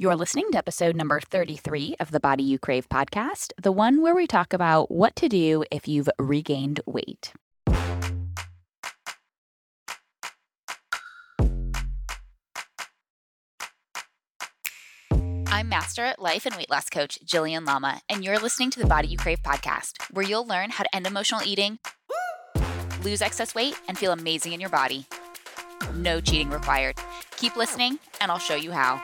[0.00, 4.14] You're listening to episode number 33 of the Body You Crave podcast, the one where
[4.14, 7.32] we talk about what to do if you've regained weight.
[15.48, 18.86] I'm Master at Life and Weight Loss Coach Jillian Lama, and you're listening to the
[18.86, 21.80] Body You Crave podcast, where you'll learn how to end emotional eating,
[23.02, 25.06] lose excess weight, and feel amazing in your body.
[25.92, 26.94] No cheating required.
[27.36, 29.02] Keep listening, and I'll show you how.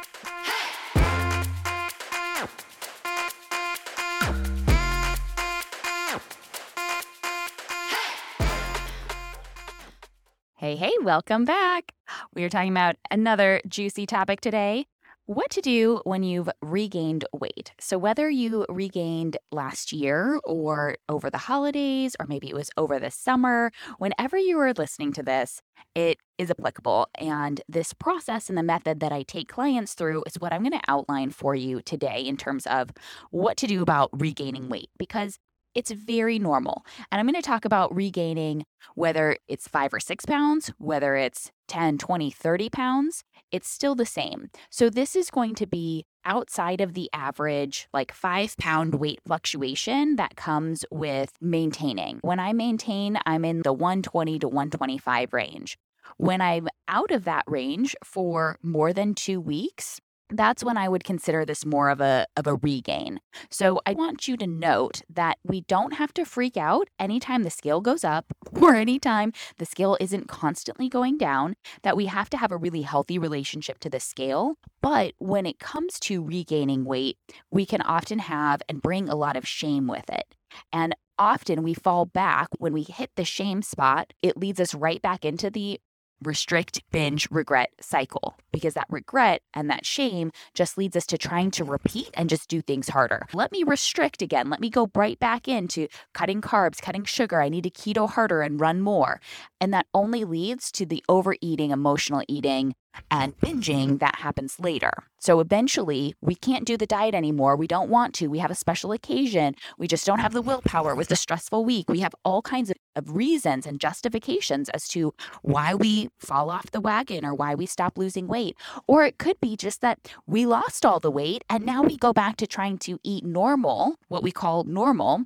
[10.64, 11.92] Hey, hey, welcome back.
[12.32, 14.86] We are talking about another juicy topic today
[15.26, 17.72] what to do when you've regained weight.
[17.78, 22.98] So, whether you regained last year or over the holidays, or maybe it was over
[22.98, 25.60] the summer, whenever you are listening to this,
[25.94, 27.08] it is applicable.
[27.18, 30.72] And this process and the method that I take clients through is what I'm going
[30.72, 32.90] to outline for you today in terms of
[33.30, 34.88] what to do about regaining weight.
[34.96, 35.38] Because
[35.74, 36.84] it's very normal.
[37.10, 41.50] And I'm going to talk about regaining whether it's five or six pounds, whether it's
[41.68, 44.50] 10, 20, 30 pounds, it's still the same.
[44.70, 50.16] So this is going to be outside of the average, like five pound weight fluctuation
[50.16, 52.18] that comes with maintaining.
[52.22, 55.78] When I maintain, I'm in the 120 to 125 range.
[56.16, 61.04] When I'm out of that range for more than two weeks, that's when I would
[61.04, 63.20] consider this more of a of a regain.
[63.50, 67.50] So I want you to note that we don't have to freak out anytime the
[67.50, 68.26] scale goes up
[68.60, 72.82] or anytime the scale isn't constantly going down, that we have to have a really
[72.82, 74.56] healthy relationship to the scale.
[74.80, 77.18] But when it comes to regaining weight,
[77.50, 80.34] we can often have and bring a lot of shame with it.
[80.72, 85.00] And often we fall back when we hit the shame spot, it leads us right
[85.00, 85.80] back into the
[86.26, 91.50] restrict, binge, regret cycle because that regret and that shame just leads us to trying
[91.52, 93.26] to repeat and just do things harder.
[93.32, 94.50] Let me restrict again.
[94.50, 97.40] Let me go right back into cutting carbs, cutting sugar.
[97.40, 99.20] I need to keto harder and run more.
[99.60, 102.74] And that only leads to the overeating, emotional eating,
[103.10, 104.92] and binging that happens later.
[105.18, 107.56] So eventually, we can't do the diet anymore.
[107.56, 108.28] We don't want to.
[108.28, 109.54] We have a special occasion.
[109.78, 110.92] We just don't have the willpower.
[110.92, 111.88] It was a stressful week.
[111.88, 116.70] We have all kinds of, of reasons and justifications as to why we fall off
[116.70, 118.56] the wagon or why we stop losing weight.
[118.86, 122.12] Or it could be just that we lost all the weight and now we go
[122.12, 125.24] back to trying to eat normal, what we call normal,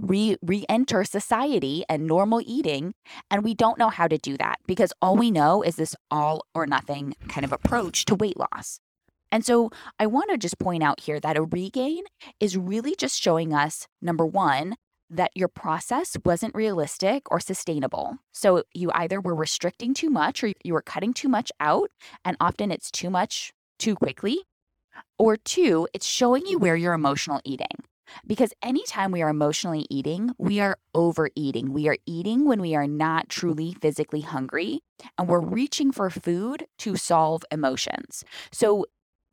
[0.00, 2.94] re re-enter society and normal eating
[3.30, 6.44] and we don't know how to do that because all we know is this all
[6.54, 8.80] or nothing kind of approach to weight loss.
[9.30, 12.04] And so I want to just point out here that a regain
[12.38, 14.76] is really just showing us number 1
[15.10, 18.18] that your process wasn't realistic or sustainable.
[18.32, 21.90] So you either were restricting too much or you were cutting too much out
[22.24, 24.40] and often it's too much too quickly.
[25.18, 27.84] Or two, it's showing you where you're emotional eating.
[28.26, 31.72] Because anytime we are emotionally eating, we are overeating.
[31.72, 34.80] We are eating when we are not truly physically hungry,
[35.18, 38.24] and we're reaching for food to solve emotions.
[38.52, 38.86] So,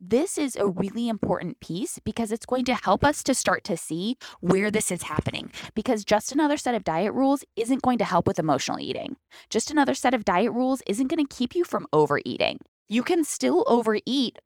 [0.04, 3.76] this is a really important piece because it's going to help us to start to
[3.76, 5.52] see where this is happening.
[5.76, 9.16] Because just another set of diet rules isn't going to help with emotional eating.
[9.48, 12.58] Just another set of diet rules isn't going to keep you from overeating.
[12.88, 14.38] You can still overeat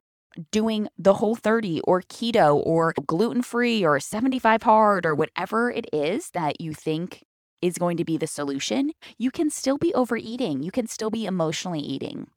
[0.50, 5.86] doing the whole 30 or keto or gluten free or 75 hard or whatever it
[5.90, 7.24] is that you think
[7.62, 10.62] is going to be the solution, you can still be overeating.
[10.62, 12.28] You can still be emotionally eating.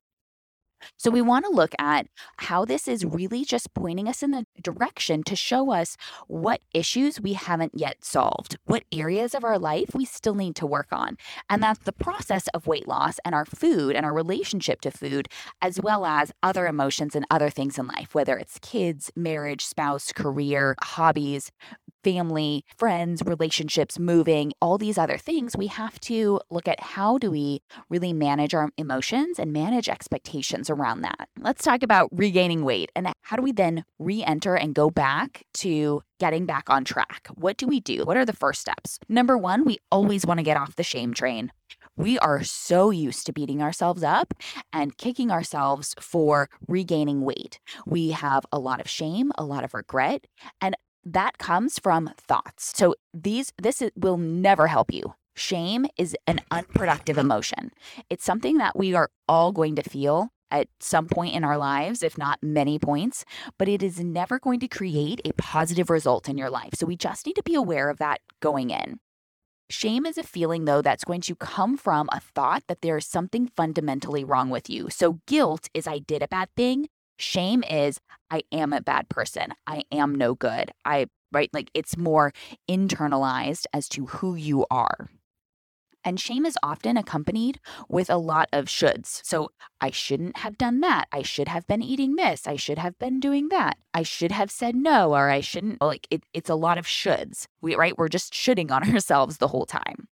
[0.97, 2.07] So, we want to look at
[2.37, 5.97] how this is really just pointing us in the direction to show us
[6.27, 10.65] what issues we haven't yet solved, what areas of our life we still need to
[10.65, 11.17] work on.
[11.49, 15.27] And that's the process of weight loss and our food and our relationship to food,
[15.61, 20.11] as well as other emotions and other things in life, whether it's kids, marriage, spouse,
[20.11, 21.51] career, hobbies,
[22.03, 27.31] family, friends, relationships, moving, all these other things, we have to look at how do
[27.31, 31.29] we really manage our emotions and manage expectations around that.
[31.39, 35.43] Let's talk about regaining weight and how do we then re enter and go back
[35.55, 37.27] to getting back on track?
[37.35, 38.03] What do we do?
[38.03, 38.99] What are the first steps?
[39.07, 41.51] Number one, we always want to get off the shame train.
[41.95, 44.33] We are so used to beating ourselves up
[44.71, 47.59] and kicking ourselves for regaining weight.
[47.85, 50.25] We have a lot of shame, a lot of regret,
[50.61, 52.73] and that comes from thoughts.
[52.75, 55.15] So these this is, will never help you.
[55.35, 57.71] Shame is an unproductive emotion.
[58.09, 62.03] It's something that we are all going to feel at some point in our lives,
[62.03, 63.23] if not many points,
[63.57, 66.71] but it is never going to create a positive result in your life.
[66.73, 68.99] So we just need to be aware of that going in.
[69.69, 73.05] Shame is a feeling, though, that's going to come from a thought that there is
[73.05, 74.89] something fundamentally wrong with you.
[74.89, 76.89] So guilt is I did a bad thing.
[77.19, 77.99] Shame is
[78.31, 79.53] I am a bad person.
[79.65, 80.71] I am no good.
[80.85, 81.49] I, right?
[81.53, 82.33] Like it's more
[82.69, 85.09] internalized as to who you are.
[86.05, 87.59] And shame is often accompanied
[87.89, 89.19] with a lot of shoulds.
[89.23, 89.49] So
[89.81, 91.07] I shouldn't have done that.
[91.11, 92.47] I should have been eating this.
[92.47, 93.77] I should have been doing that.
[93.93, 95.81] I should have said no, or I shouldn't.
[95.81, 97.47] Like it, it's a lot of shoulds.
[97.61, 97.97] We right?
[97.97, 100.07] We're just shoulding on ourselves the whole time.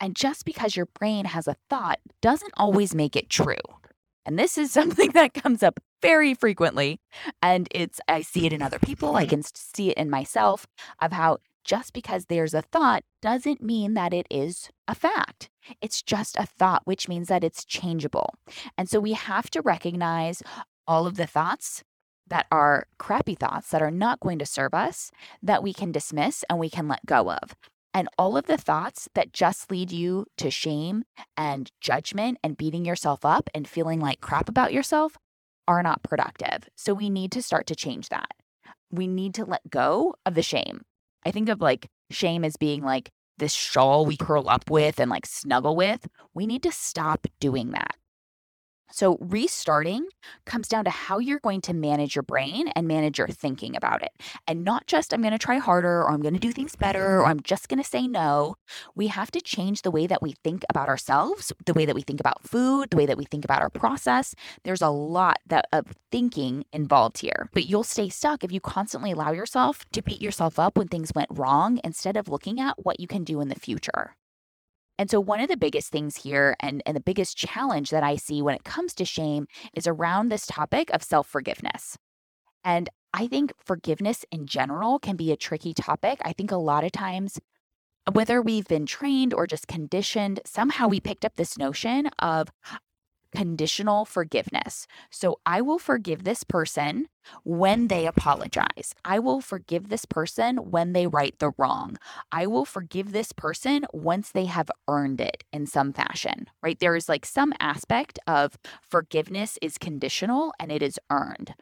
[0.00, 3.56] And just because your brain has a thought doesn't always make it true.
[4.26, 7.00] And this is something that comes up very frequently.
[7.42, 10.66] And it's, I see it in other people, I can see it in myself
[11.00, 15.48] of how just because there's a thought doesn't mean that it is a fact.
[15.80, 18.34] It's just a thought, which means that it's changeable.
[18.76, 20.42] And so we have to recognize
[20.86, 21.82] all of the thoughts
[22.26, 25.10] that are crappy thoughts that are not going to serve us
[25.42, 27.54] that we can dismiss and we can let go of.
[27.94, 31.04] And all of the thoughts that just lead you to shame
[31.36, 35.16] and judgment and beating yourself up and feeling like crap about yourself
[35.66, 36.68] are not productive.
[36.76, 38.30] So we need to start to change that.
[38.90, 40.82] We need to let go of the shame.
[41.26, 45.10] I think of like shame as being like this shawl we curl up with and
[45.10, 46.06] like snuggle with.
[46.34, 47.96] We need to stop doing that.
[48.90, 50.06] So, restarting
[50.46, 54.02] comes down to how you're going to manage your brain and manage your thinking about
[54.02, 54.12] it.
[54.46, 57.20] And not just, I'm going to try harder or I'm going to do things better
[57.20, 58.56] or I'm just going to say no.
[58.94, 62.02] We have to change the way that we think about ourselves, the way that we
[62.02, 64.34] think about food, the way that we think about our process.
[64.62, 69.12] There's a lot that, of thinking involved here, but you'll stay stuck if you constantly
[69.12, 73.00] allow yourself to beat yourself up when things went wrong instead of looking at what
[73.00, 74.14] you can do in the future.
[74.98, 78.16] And so, one of the biggest things here and, and the biggest challenge that I
[78.16, 81.96] see when it comes to shame is around this topic of self forgiveness.
[82.62, 86.18] And I think forgiveness in general can be a tricky topic.
[86.24, 87.38] I think a lot of times,
[88.12, 92.48] whether we've been trained or just conditioned, somehow we picked up this notion of
[93.34, 94.86] conditional forgiveness.
[95.10, 97.08] So I will forgive this person
[97.42, 98.94] when they apologize.
[99.04, 101.96] I will forgive this person when they right the wrong.
[102.30, 106.78] I will forgive this person once they have earned it in some fashion, right?
[106.78, 111.54] There is like some aspect of forgiveness is conditional and it is earned.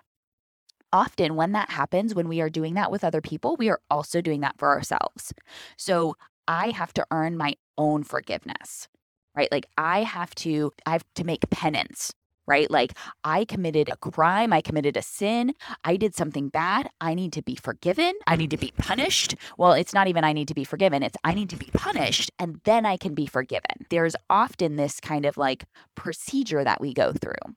[0.94, 4.20] Often, when that happens, when we are doing that with other people, we are also
[4.20, 5.32] doing that for ourselves.
[5.78, 6.16] So
[6.46, 8.88] I have to earn my own forgiveness
[9.36, 9.50] right?
[9.50, 12.12] Like I have to I have to make penance,
[12.46, 12.70] right?
[12.70, 12.92] Like
[13.24, 17.42] I committed a crime, I committed a sin, I did something bad, I need to
[17.42, 19.34] be forgiven, I need to be punished.
[19.56, 22.30] Well, it's not even I need to be forgiven, it's I need to be punished
[22.38, 23.86] and then I can be forgiven.
[23.90, 25.64] There's often this kind of like
[25.94, 27.54] procedure that we go through.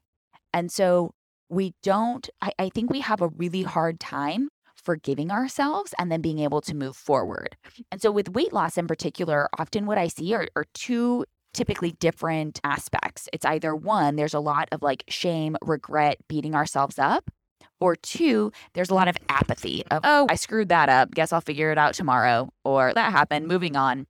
[0.52, 1.12] And so
[1.48, 6.20] we don't, I, I think we have a really hard time forgiving ourselves and then
[6.20, 7.56] being able to move forward.
[7.90, 11.24] And so, with weight loss in particular, often what I see are, are two
[11.56, 13.28] typically different aspects.
[13.32, 17.30] It's either one, there's a lot of like shame, regret, beating ourselves up.
[17.78, 21.14] Or two, there's a lot of apathy of, oh, I screwed that up.
[21.14, 22.48] Guess I'll figure it out tomorrow.
[22.64, 24.06] Or that happened, moving on.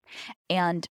[0.49, 0.87] And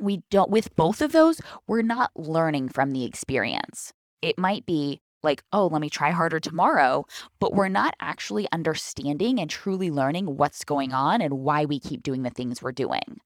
[0.00, 3.92] we don't, with both of those, we're not learning from the experience.
[4.22, 7.06] It might be like, oh, let me try harder tomorrow,
[7.40, 12.04] but we're not actually understanding and truly learning what's going on and why we keep
[12.04, 13.20] doing the things we're doing.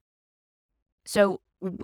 [1.05, 1.39] So,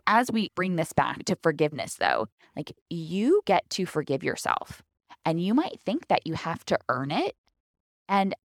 [0.06, 4.82] as we bring this back to forgiveness, though, like you get to forgive yourself
[5.26, 7.36] and you might think that you have to earn it.
[8.10, 8.36] And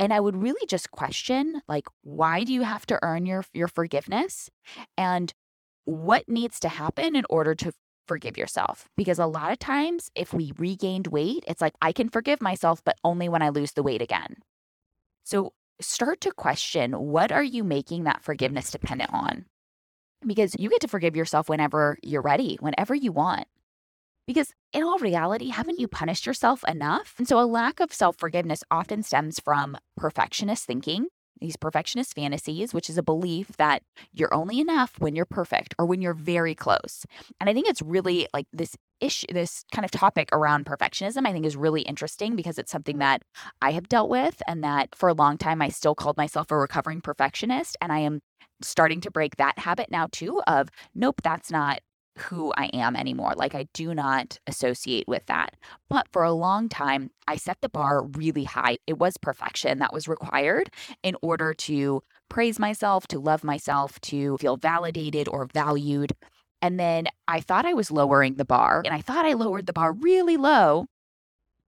[0.00, 3.68] and I would really just question like why do you have to earn your your
[3.68, 4.50] forgiveness
[4.96, 5.32] and
[5.84, 7.72] what needs to happen in order to
[8.06, 12.08] forgive yourself because a lot of times if we regained weight it's like I can
[12.08, 14.36] forgive myself but only when I lose the weight again.
[15.24, 19.44] So start to question what are you making that forgiveness dependent on?
[20.26, 23.46] Because you get to forgive yourself whenever you're ready, whenever you want.
[24.26, 25.96] Because in all reality, haven't you mm-hmm.
[25.96, 27.14] punished yourself enough?
[27.18, 31.06] And so a lack of self forgiveness often stems from perfectionist thinking,
[31.40, 35.86] these perfectionist fantasies, which is a belief that you're only enough when you're perfect or
[35.86, 37.04] when you're very close.
[37.40, 41.32] And I think it's really like this issue, this kind of topic around perfectionism, I
[41.32, 43.22] think is really interesting because it's something that
[43.62, 46.56] I have dealt with and that for a long time I still called myself a
[46.56, 47.76] recovering perfectionist.
[47.80, 48.20] And I am
[48.60, 51.80] starting to break that habit now too of nope, that's not
[52.18, 53.34] who I am anymore.
[53.36, 55.56] Like I do not associate with that.
[55.88, 58.78] But for a long time, I set the bar really high.
[58.86, 60.70] It was perfection that was required
[61.02, 66.12] in order to praise myself, to love myself, to feel validated or valued.
[66.60, 69.72] And then I thought I was lowering the bar and I thought I lowered the
[69.72, 70.86] bar really low.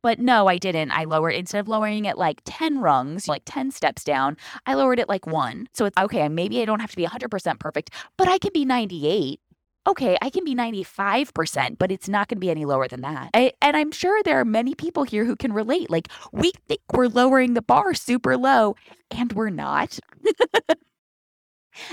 [0.02, 0.92] But no, I didn't.
[0.92, 5.00] I lowered instead of lowering it like 10 rungs, like 10 steps down, I lowered
[5.00, 5.68] it like one.
[5.74, 8.64] So it's okay, maybe I don't have to be 100% perfect, but I can be
[8.64, 9.42] 98.
[9.90, 13.30] Okay, I can be 95%, but it's not going to be any lower than that.
[13.34, 15.90] I, and I'm sure there are many people here who can relate.
[15.90, 18.76] Like, we think we're lowering the bar super low,
[19.12, 20.00] and we're not.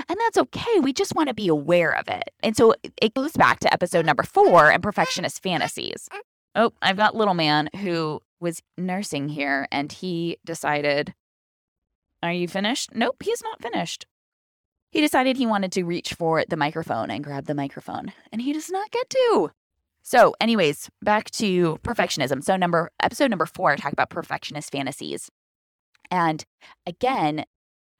[0.09, 0.81] And that's okay.
[0.81, 2.31] We just want to be aware of it.
[2.43, 6.09] And so it goes back to episode number four and perfectionist fantasies.
[6.55, 11.15] Oh, I've got little man who was nursing here and he decided,
[12.23, 12.95] Are you finished?
[12.95, 14.07] Nope, he's not finished.
[14.91, 18.53] He decided he wanted to reach for the microphone and grab the microphone, and he
[18.53, 19.51] does not get to.
[20.03, 22.43] So, anyways, back to perfectionism.
[22.43, 25.31] So, number episode number four, I talk about perfectionist fantasies.
[26.11, 26.45] And
[26.87, 27.45] again,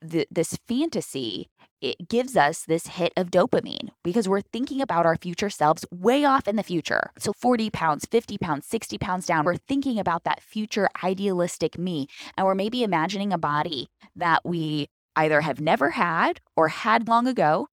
[0.01, 1.49] this fantasy
[1.81, 6.25] it gives us this hit of dopamine because we're thinking about our future selves way
[6.25, 7.11] off in the future.
[7.19, 12.09] So 40 pounds, 50 pounds, 60 pounds down, we're thinking about that future idealistic me.
[12.37, 17.27] And we're maybe imagining a body that we either have never had or had long
[17.27, 17.69] ago.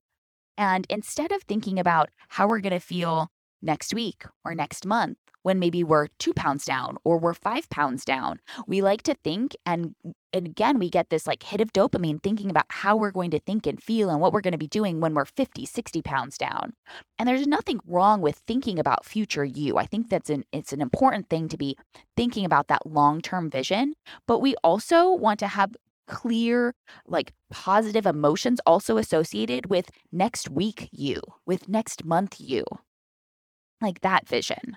[0.57, 3.31] And instead of thinking about how we're going to feel
[3.63, 8.05] next week or next month when maybe we're two pounds down or we're five pounds
[8.05, 8.41] down.
[8.67, 9.95] We like to think, and,
[10.33, 13.41] and again, we get this like hit of dopamine thinking about how we're going to
[13.41, 16.39] think and feel and what we're going to be doing when we're 50, 60 pounds
[16.39, 16.75] down.
[17.19, 19.79] And there's nothing wrong with thinking about future you.
[19.79, 21.77] I think that's an it's an important thing to be
[22.17, 23.95] thinking about that long-term vision,
[24.27, 25.75] but we also want to have
[26.07, 26.75] clear,
[27.07, 32.65] like positive emotions also associated with next week you, with next month you
[33.81, 34.77] like that vision.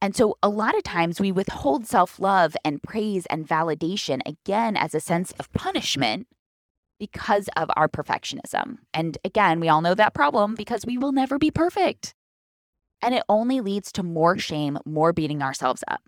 [0.00, 4.76] And so, a lot of times we withhold self love and praise and validation again
[4.76, 6.26] as a sense of punishment
[6.98, 8.78] because of our perfectionism.
[8.92, 12.14] And again, we all know that problem because we will never be perfect.
[13.00, 16.02] And it only leads to more shame, more beating ourselves up.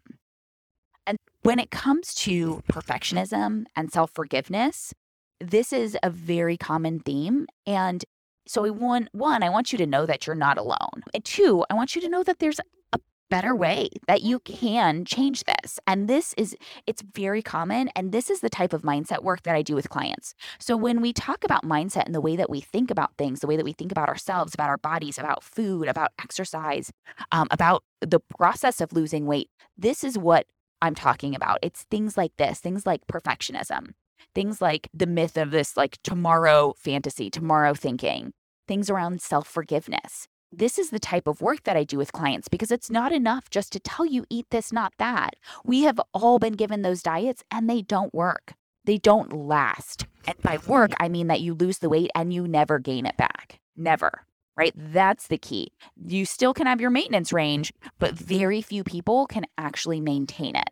[1.06, 4.94] And when it comes to perfectionism and self forgiveness,
[5.40, 7.46] this is a very common theme.
[7.66, 8.04] And
[8.46, 11.02] so one one, I want you to know that you're not alone.
[11.12, 12.99] And two, I want you to know that there's a
[13.30, 15.80] better way that you can change this.
[15.87, 16.56] And this is
[16.87, 19.88] it's very common and this is the type of mindset work that I do with
[19.88, 20.34] clients.
[20.58, 23.46] So when we talk about mindset and the way that we think about things, the
[23.46, 26.92] way that we think about ourselves, about our bodies, about food, about exercise,
[27.32, 30.46] um, about the process of losing weight, this is what
[30.85, 31.59] I'm talking about.
[31.62, 33.95] It's things like this, things like perfectionism
[34.35, 38.33] things like the myth of this like tomorrow fantasy, tomorrow thinking,
[38.67, 40.26] things around self forgiveness.
[40.53, 43.50] This is the type of work that I do with clients because it's not enough
[43.50, 45.35] just to tell you eat this, not that.
[45.64, 48.55] We have all been given those diets and they don't work.
[48.85, 50.07] They don't last.
[50.26, 53.17] And by work, I mean that you lose the weight and you never gain it
[53.17, 53.61] back.
[53.76, 54.25] Never
[54.57, 54.73] right?
[54.76, 55.73] That's the key.
[55.97, 60.71] You still can have your maintenance range, but very few people can actually maintain it.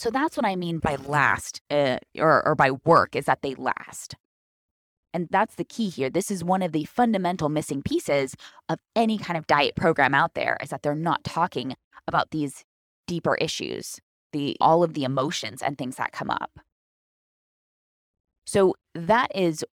[0.00, 3.54] So that's what I mean by last uh, or, or by work is that they
[3.54, 4.14] last.
[5.12, 6.08] And that's the key here.
[6.08, 8.34] This is one of the fundamental missing pieces
[8.70, 11.76] of any kind of diet program out there is that they're not talking
[12.08, 12.64] about these
[13.06, 14.00] deeper issues,
[14.32, 16.60] the all of the emotions and things that come up.
[18.46, 19.66] So that is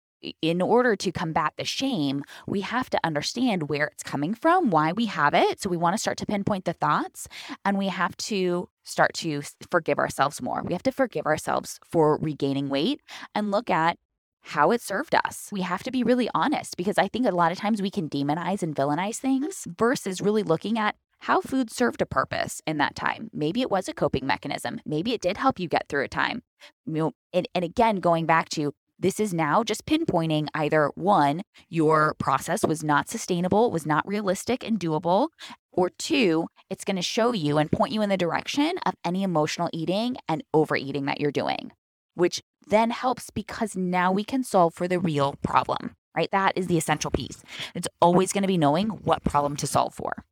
[0.42, 4.90] in order to combat the shame, we have to understand where it's coming from, why
[4.90, 5.60] we have it.
[5.62, 7.28] So we want to start to pinpoint the thoughts
[7.64, 10.62] and we have to start to forgive ourselves more.
[10.64, 13.02] We have to forgive ourselves for regaining weight
[13.34, 13.98] and look at
[14.40, 15.48] how it served us.
[15.50, 18.08] We have to be really honest because I think a lot of times we can
[18.08, 22.94] demonize and villainize things versus really looking at how food served a purpose in that
[22.94, 23.28] time.
[23.32, 24.80] Maybe it was a coping mechanism.
[24.86, 26.42] Maybe it did help you get through a time.
[26.86, 32.64] And, and again, going back to this is now just pinpointing either one, your process
[32.64, 35.28] was not sustainable, was not realistic and doable,
[35.76, 39.22] or two, it's going to show you and point you in the direction of any
[39.22, 41.72] emotional eating and overeating that you're doing,
[42.14, 46.30] which then helps because now we can solve for the real problem, right?
[46.32, 47.42] That is the essential piece.
[47.74, 50.24] It's always going to be knowing what problem to solve for.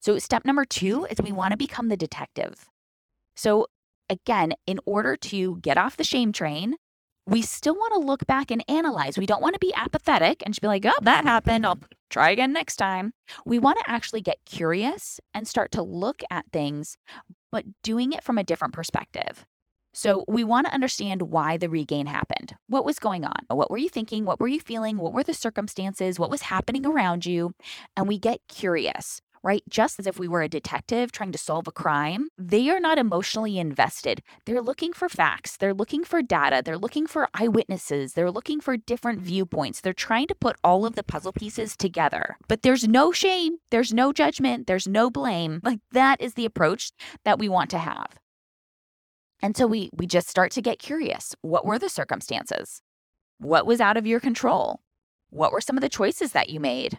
[0.00, 2.68] So, step number two is we want to become the detective.
[3.34, 3.66] So,
[4.08, 6.76] again, in order to get off the shame train,
[7.28, 9.18] we still want to look back and analyze.
[9.18, 11.66] We don't want to be apathetic and just be like, oh, that happened.
[11.66, 13.12] I'll try again next time.
[13.44, 16.96] We want to actually get curious and start to look at things,
[17.52, 19.44] but doing it from a different perspective.
[19.92, 22.54] So we want to understand why the regain happened.
[22.68, 23.40] What was going on?
[23.48, 24.24] What were you thinking?
[24.24, 24.96] What were you feeling?
[24.96, 26.18] What were the circumstances?
[26.18, 27.52] What was happening around you?
[27.96, 29.62] And we get curious right?
[29.68, 32.98] Just as if we were a detective trying to solve a crime, they are not
[32.98, 34.22] emotionally invested.
[34.44, 38.76] They're looking for facts, they're looking for data, they're looking for eyewitnesses, they're looking for
[38.76, 39.80] different viewpoints.
[39.80, 42.36] They're trying to put all of the puzzle pieces together.
[42.48, 45.60] But there's no shame, there's no judgment, there's no blame.
[45.68, 46.92] Like that is the approach
[47.24, 48.18] that we want to have.
[49.42, 51.34] And so we we just start to get curious.
[51.42, 52.80] What were the circumstances?
[53.38, 54.80] What was out of your control?
[55.30, 56.98] What were some of the choices that you made?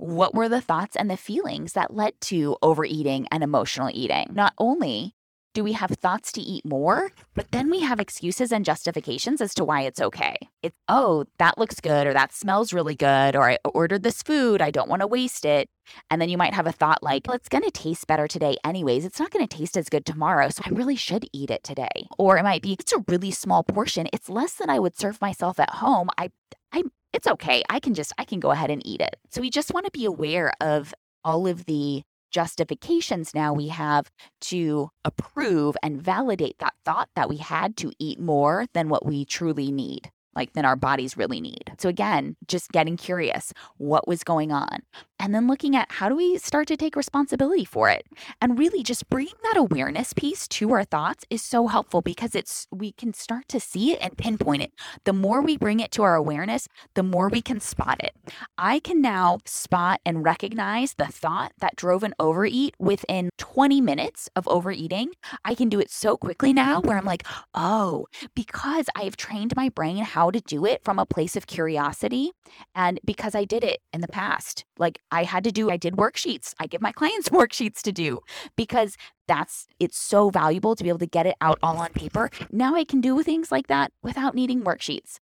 [0.00, 4.30] What were the thoughts and the feelings that led to overeating and emotional eating?
[4.32, 5.14] Not only
[5.52, 9.52] do we have thoughts to eat more, but then we have excuses and justifications as
[9.54, 10.36] to why it's okay.
[10.62, 14.62] It's, oh, that looks good, or that smells really good, or I ordered this food,
[14.62, 15.68] I don't want to waste it.
[16.08, 18.56] And then you might have a thought like, well, it's going to taste better today,
[18.64, 19.04] anyways.
[19.04, 20.50] It's not going to taste as good tomorrow.
[20.50, 22.06] So I really should eat it today.
[22.16, 24.06] Or it might be, it's a really small portion.
[24.12, 26.10] It's less than I would serve myself at home.
[26.16, 26.30] I,
[26.72, 27.62] I, it's okay.
[27.68, 29.16] I can just, I can go ahead and eat it.
[29.30, 34.08] So we just want to be aware of all of the justifications now we have
[34.40, 39.24] to approve and validate that thought that we had to eat more than what we
[39.24, 41.72] truly need like than our bodies really need.
[41.78, 44.80] So again, just getting curious what was going on
[45.20, 48.06] and then looking at how do we start to take responsibility for it.
[48.40, 52.66] And really just bringing that awareness piece to our thoughts is so helpful because it's
[52.70, 54.72] we can start to see it and pinpoint it.
[55.04, 58.14] The more we bring it to our awareness, the more we can spot it.
[58.56, 64.28] I can now spot and recognize the thought that drove an overeat within 20 minutes
[64.36, 65.12] of overeating.
[65.44, 69.68] I can do it so quickly now where I'm like, "Oh, because I've trained my
[69.68, 72.30] brain how how to do it from a place of curiosity.
[72.74, 75.96] And because I did it in the past, like I had to do, I did
[75.96, 76.52] worksheets.
[76.60, 78.20] I give my clients worksheets to do
[78.54, 82.28] because that's, it's so valuable to be able to get it out all on paper.
[82.52, 85.20] Now I can do things like that without needing worksheets.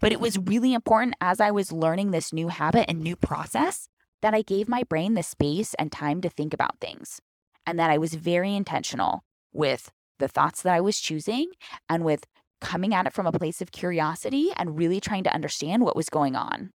[0.00, 3.88] But it was really important as I was learning this new habit and new process
[4.20, 7.22] that I gave my brain the space and time to think about things
[7.66, 9.24] and that I was very intentional
[9.54, 11.52] with the thoughts that I was choosing
[11.88, 12.26] and with
[12.60, 16.08] coming at it from a place of curiosity and really trying to understand what was
[16.08, 16.70] going on.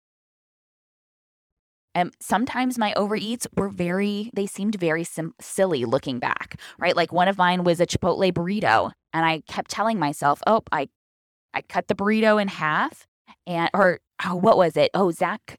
[1.94, 6.94] And sometimes my overeats were very, they seemed very sim- silly looking back, right?
[6.94, 8.92] Like one of mine was a Chipotle burrito.
[9.12, 10.88] And I kept telling myself, oh, I,
[11.54, 13.06] I cut the burrito in half
[13.46, 14.90] and, or oh, what was it?
[14.94, 15.56] Oh, Zach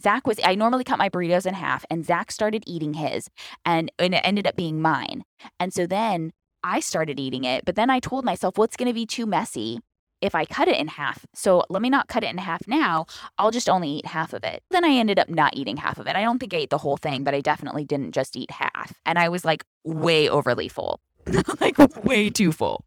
[0.00, 3.28] Zach was, I normally cut my burritos in half, and Zach started eating his,
[3.64, 5.24] and, and it ended up being mine.
[5.58, 6.30] And so then
[6.68, 9.80] I started eating it, but then I told myself, it's going to be too messy
[10.20, 11.24] if I cut it in half.
[11.34, 13.06] So let me not cut it in half now.
[13.38, 14.62] I'll just only eat half of it.
[14.70, 16.14] Then I ended up not eating half of it.
[16.14, 18.92] I don't think I ate the whole thing, but I definitely didn't just eat half.
[19.06, 21.00] And I was like way overly full,
[21.60, 22.84] like way too full.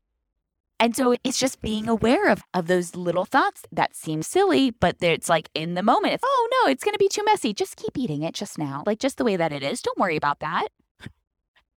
[0.79, 4.97] And so it's just being aware of, of those little thoughts that seem silly, but
[5.01, 7.51] it's like in the moment, it's, oh no, it's going to be too messy.
[7.51, 9.81] Just keep eating it just now, like just the way that it is.
[9.81, 10.67] Don't worry about that.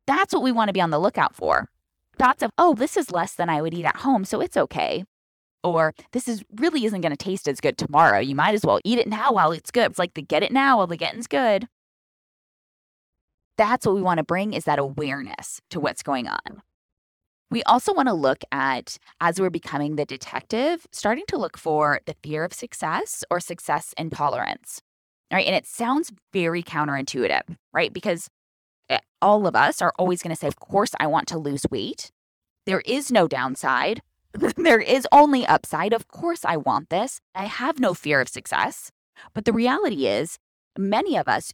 [0.07, 1.71] That's what we want to be on the lookout for
[2.19, 5.05] thoughts of, oh, this is less than I would eat at home, so it's okay.
[5.63, 8.19] Or this is really isn't going to taste as good tomorrow.
[8.19, 9.91] You might as well eat it now while it's good.
[9.91, 11.67] It's like the get it now while the getting's good.
[13.57, 16.63] That's what we want to bring is that awareness to what's going on.
[17.51, 22.01] We also want to look at, as we're becoming the detective, starting to look for
[22.05, 24.81] the fear of success or success intolerance.
[25.33, 25.47] Right.
[25.47, 27.93] And it sounds very counterintuitive, right?
[27.93, 28.29] Because
[28.89, 31.67] Eh, all of us are always going to say, Of course, I want to lose
[31.71, 32.11] weight.
[32.67, 34.03] There is no downside.
[34.57, 35.93] there is only upside.
[35.93, 37.21] Of course, I want this.
[37.35, 38.91] I have no fear of success.
[39.33, 40.39] But the reality is,
[40.77, 41.53] many of us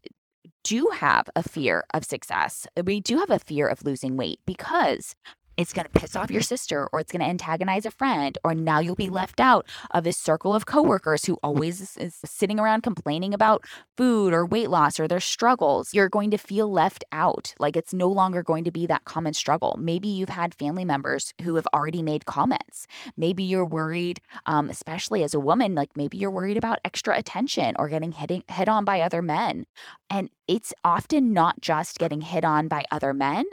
[0.65, 2.67] do have a fear of success.
[2.83, 5.15] We do have a fear of losing weight because
[5.61, 8.55] it's going to piss off your sister or it's going to antagonize a friend or
[8.55, 12.83] now you'll be left out of this circle of coworkers who always is sitting around
[12.83, 13.65] complaining about
[13.97, 15.93] food or weight loss or their struggles.
[15.93, 17.55] You're going to feel left out.
[17.59, 19.77] Like it's no longer going to be that common struggle.
[19.79, 22.87] Maybe you've had family members who have already made comments.
[23.17, 27.75] Maybe you're worried um, especially as a woman like maybe you're worried about extra attention
[27.79, 29.67] or getting hit, hit on by other men.
[30.09, 33.45] And it's often not just getting hit on by other men,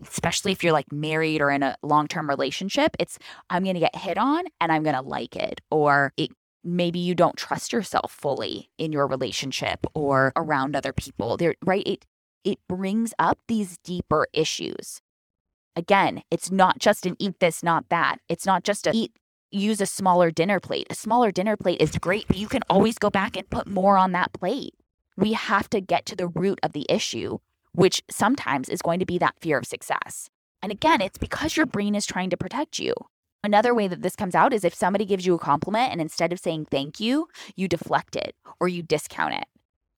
[0.00, 2.96] especially if you're like married or in a long term relationship.
[2.98, 3.18] It's,
[3.50, 5.60] I'm going to get hit on and I'm going to like it.
[5.70, 6.30] Or it,
[6.62, 11.36] maybe you don't trust yourself fully in your relationship or around other people.
[11.36, 11.86] There, right?
[11.86, 12.06] It,
[12.44, 15.00] it brings up these deeper issues.
[15.76, 18.18] Again, it's not just an eat this, not that.
[18.28, 19.12] It's not just a eat
[19.50, 20.86] use a smaller dinner plate.
[20.90, 23.96] A smaller dinner plate is great, but you can always go back and put more
[23.96, 24.74] on that plate
[25.16, 27.38] we have to get to the root of the issue,
[27.72, 30.30] which sometimes is going to be that fear of success.
[30.64, 32.94] And again, it's because your brain is trying to protect you.
[33.42, 36.32] Another way that this comes out is if somebody gives you a compliment and instead
[36.32, 39.44] of saying thank you, you deflect it or you discount it.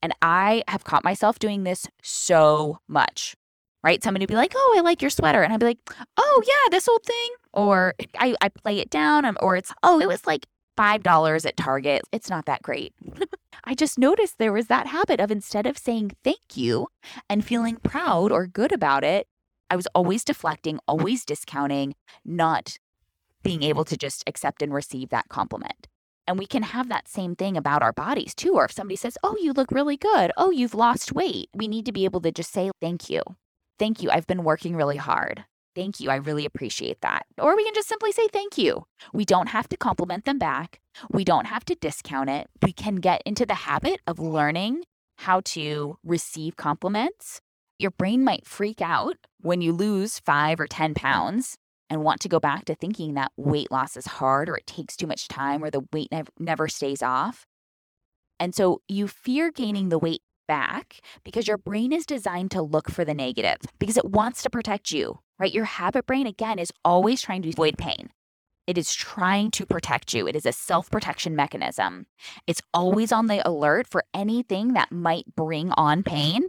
[0.02, 3.36] And I have caught myself doing this so much,
[3.84, 4.02] right?
[4.02, 5.40] Somebody would be like, oh, I like your sweater.
[5.40, 5.78] And I'd be like,
[6.16, 7.30] oh, yeah, this old thing.
[7.52, 11.56] Or I, I play it down, um, or it's, oh, it was like $5 at
[11.56, 12.02] Target.
[12.10, 12.92] It's not that great.
[13.64, 16.88] I just noticed there was that habit of instead of saying thank you
[17.30, 19.28] and feeling proud or good about it,
[19.70, 22.78] I was always deflecting, always discounting, not
[23.42, 25.88] being able to just accept and receive that compliment.
[26.26, 28.54] And we can have that same thing about our bodies too.
[28.54, 30.32] Or if somebody says, Oh, you look really good.
[30.36, 31.48] Oh, you've lost weight.
[31.54, 33.22] We need to be able to just say, Thank you.
[33.78, 34.10] Thank you.
[34.10, 35.44] I've been working really hard.
[35.76, 36.08] Thank you.
[36.08, 37.26] I really appreciate that.
[37.38, 38.86] Or we can just simply say thank you.
[39.12, 40.80] We don't have to compliment them back.
[41.10, 42.48] We don't have to discount it.
[42.62, 44.84] We can get into the habit of learning
[45.18, 47.42] how to receive compliments.
[47.78, 51.58] Your brain might freak out when you lose five or 10 pounds
[51.90, 54.96] and want to go back to thinking that weight loss is hard or it takes
[54.96, 57.44] too much time or the weight nev- never stays off.
[58.40, 62.90] And so you fear gaining the weight back because your brain is designed to look
[62.90, 65.52] for the negative because it wants to protect you, right?
[65.52, 68.10] Your habit brain, again, is always trying to avoid pain.
[68.66, 70.26] It is trying to protect you.
[70.26, 72.06] It is a self protection mechanism.
[72.46, 76.46] It's always on the alert for anything that might bring on pain.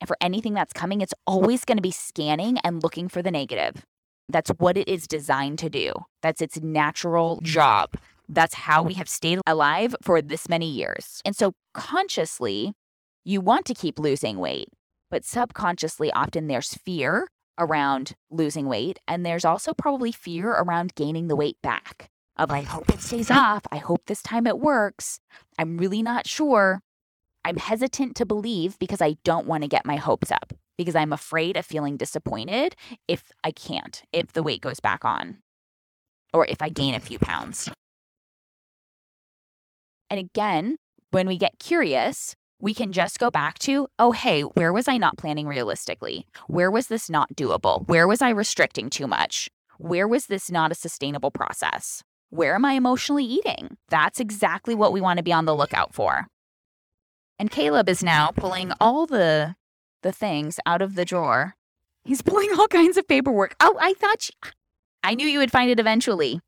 [0.00, 3.30] And for anything that's coming, it's always going to be scanning and looking for the
[3.30, 3.84] negative.
[4.28, 5.92] That's what it is designed to do.
[6.22, 7.46] That's its natural mm-hmm.
[7.46, 7.94] job.
[8.28, 11.20] That's how we have stayed alive for this many years.
[11.24, 12.72] And so, consciously,
[13.24, 14.68] you want to keep losing weight,
[15.10, 17.26] but subconsciously, often there's fear
[17.58, 18.98] around losing weight.
[19.06, 23.30] And there's also probably fear around gaining the weight back of, I hope it stays
[23.30, 23.62] off.
[23.70, 25.20] I hope this time it works.
[25.58, 26.80] I'm really not sure.
[27.44, 31.12] I'm hesitant to believe because I don't want to get my hopes up because I'm
[31.12, 32.76] afraid of feeling disappointed
[33.08, 35.38] if I can't, if the weight goes back on,
[36.32, 37.70] or if I gain a few pounds.
[40.08, 40.76] And again,
[41.10, 44.98] when we get curious, we can just go back to, oh, hey, where was I
[44.98, 46.26] not planning realistically?
[46.46, 47.88] Where was this not doable?
[47.88, 49.48] Where was I restricting too much?
[49.78, 52.02] Where was this not a sustainable process?
[52.28, 53.76] Where am I emotionally eating?
[53.88, 56.26] That's exactly what we want to be on the lookout for.
[57.40, 59.56] And Caleb is now pulling all the
[60.02, 61.56] the things out of the drawer.
[62.04, 63.56] He's pulling all kinds of paperwork.
[63.60, 64.50] Oh, I thought you,
[65.02, 66.42] I knew you would find it eventually.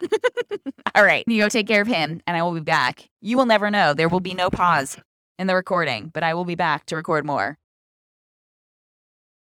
[0.94, 3.08] all right, you go take care of him and I will be back.
[3.20, 3.94] You will never know.
[3.94, 4.96] There will be no pause
[5.40, 7.58] in the recording, but I will be back to record more.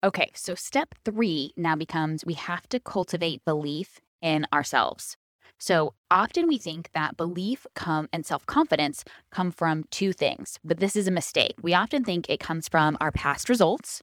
[0.03, 5.19] Okay, so step three now becomes we have to cultivate belief in ourselves.
[5.59, 10.97] So often we think that belief come and self-confidence come from two things, but this
[10.97, 11.55] is a mistake.
[11.61, 14.03] We often think it comes from our past results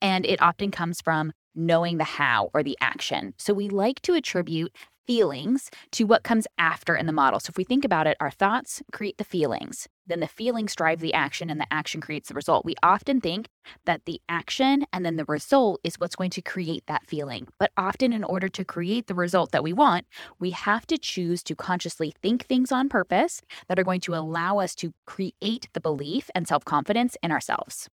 [0.00, 3.34] and it often comes from knowing the how or the action.
[3.36, 4.74] So we like to attribute
[5.06, 7.40] feelings to what comes after in the model.
[7.40, 11.00] So if we think about it, our thoughts create the feelings, then the feelings drive
[11.00, 12.64] the action, and the action creates the result.
[12.64, 13.48] We often think
[13.86, 17.48] that the action and then the result is what's going to create that feeling.
[17.58, 20.06] But often, in order to create the result that we want,
[20.38, 24.58] we have to choose to consciously think things on purpose that are going to allow
[24.58, 27.88] us to create the belief and self confidence in ourselves.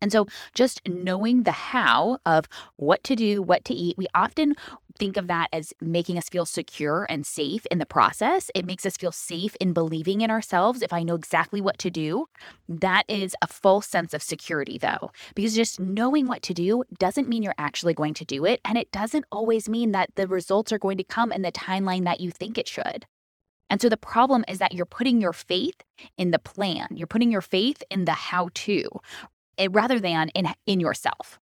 [0.00, 4.54] And so, just knowing the how of what to do, what to eat, we often
[4.98, 8.50] think of that as making us feel secure and safe in the process.
[8.54, 10.82] It makes us feel safe in believing in ourselves.
[10.82, 12.26] If I know exactly what to do,
[12.68, 17.28] that is a false sense of security, though, because just knowing what to do doesn't
[17.28, 18.60] mean you're actually going to do it.
[18.64, 22.04] And it doesn't always mean that the results are going to come in the timeline
[22.04, 23.06] that you think it should.
[23.68, 25.82] And so the problem is that you're putting your faith
[26.16, 26.88] in the plan.
[26.92, 28.88] You're putting your faith in the how to
[29.58, 31.38] Eh, rather than in, in yourself.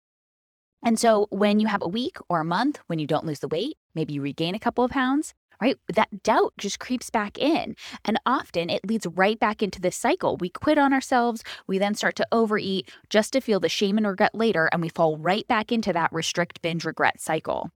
[0.84, 3.48] And so when you have a week or a month when you don't lose the
[3.48, 5.76] weight, maybe you regain a couple of pounds, right?
[5.94, 7.76] That doubt just creeps back in.
[8.06, 10.38] And often it leads right back into this cycle.
[10.38, 11.44] We quit on ourselves.
[11.68, 14.70] We then start to overeat just to feel the shame and regret later.
[14.72, 17.72] And we fall right back into that restrict, binge, regret cycle.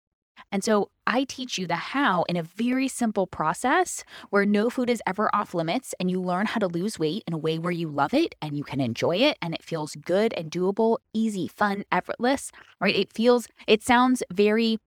[0.52, 4.90] And so I teach you the how in a very simple process where no food
[4.90, 7.72] is ever off limits and you learn how to lose weight in a way where
[7.72, 11.48] you love it and you can enjoy it and it feels good and doable, easy,
[11.48, 12.94] fun, effortless, right?
[12.94, 14.78] It feels, it sounds very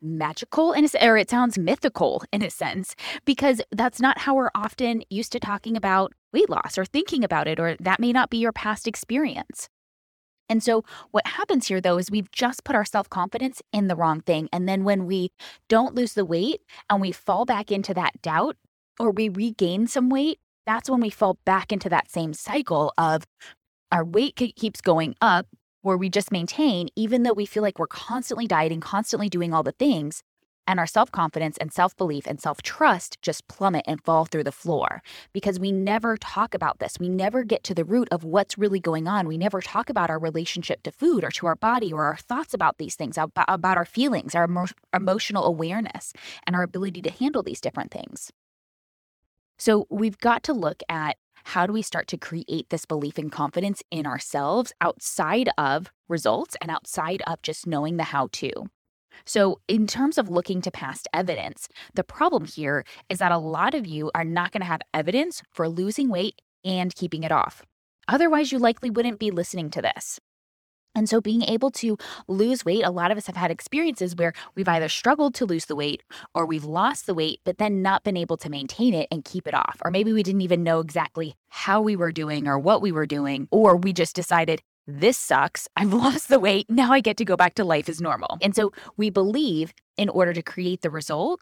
[0.00, 2.94] magical in a, or it sounds mythical in a sense
[3.24, 7.48] because that's not how we're often used to talking about weight loss or thinking about
[7.48, 9.68] it or that may not be your past experience.
[10.48, 13.96] And so, what happens here though is we've just put our self confidence in the
[13.96, 14.48] wrong thing.
[14.52, 15.30] And then, when we
[15.68, 18.56] don't lose the weight and we fall back into that doubt
[18.98, 23.24] or we regain some weight, that's when we fall back into that same cycle of
[23.90, 25.46] our weight keeps going up
[25.82, 29.62] where we just maintain, even though we feel like we're constantly dieting, constantly doing all
[29.62, 30.22] the things
[30.68, 34.44] and our self confidence and self belief and self trust just plummet and fall through
[34.44, 35.02] the floor
[35.32, 36.98] because we never talk about this.
[37.00, 39.26] We never get to the root of what's really going on.
[39.26, 42.54] We never talk about our relationship to food or to our body or our thoughts
[42.54, 46.12] about these things, about, our feelings, our emo- emotional awareness,
[46.46, 48.30] and our ability to handle these different things.
[49.56, 53.32] So we've got to look at how do we start to create this belief and
[53.32, 58.52] confidence in ourselves outside of results and outside of just knowing the how to.
[59.24, 63.74] So, in terms of looking to past evidence, the problem here is that a lot
[63.74, 67.62] of you are not going to have evidence for losing weight and keeping it off.
[68.08, 70.18] Otherwise, you likely wouldn't be listening to this.
[70.94, 74.32] And so, being able to lose weight, a lot of us have had experiences where
[74.56, 76.02] we've either struggled to lose the weight
[76.34, 79.46] or we've lost the weight, but then not been able to maintain it and keep
[79.46, 79.80] it off.
[79.84, 83.06] Or maybe we didn't even know exactly how we were doing or what we were
[83.06, 85.68] doing, or we just decided, this sucks.
[85.76, 86.66] I've lost the weight.
[86.68, 88.38] Now I get to go back to life as normal.
[88.42, 91.40] And so we believe in order to create the result,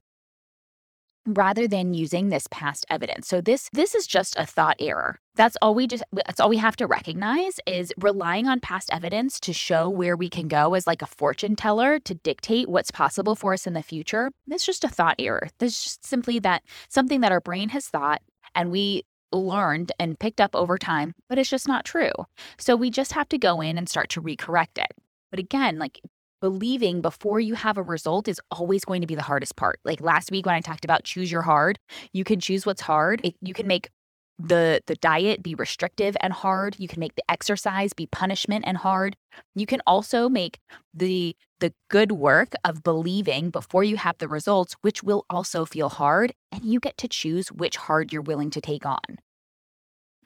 [1.27, 3.29] rather than using this past evidence.
[3.29, 5.19] So this this is just a thought error.
[5.35, 9.41] That's all we just that's all we have to recognize is relying on past evidence
[9.41, 13.35] to show where we can go as like a fortune teller to dictate what's possible
[13.35, 14.31] for us in the future.
[14.47, 15.49] That's just a thought error.
[15.59, 18.23] That's just simply that something that our brain has thought
[18.55, 22.13] and we learned and picked up over time, but it's just not true.
[22.59, 24.93] So we just have to go in and start to recorrect it.
[25.31, 26.01] But again, like
[26.41, 29.81] believing before you have a result is always going to be the hardest part.
[29.85, 31.79] Like last week when I talked about choose your hard,
[32.13, 33.33] you can choose what's hard.
[33.41, 33.91] You can make
[34.39, 36.77] the the diet be restrictive and hard.
[36.79, 39.17] You can make the exercise be punishment and hard.
[39.55, 40.59] You can also make
[40.93, 45.89] the the good work of believing before you have the results, which will also feel
[45.89, 49.19] hard, and you get to choose which hard you're willing to take on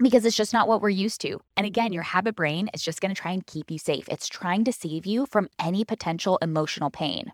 [0.03, 1.41] because it's just not what we're used to.
[1.57, 4.09] And again, your habit brain is just going to try and keep you safe.
[4.09, 7.33] It's trying to save you from any potential emotional pain.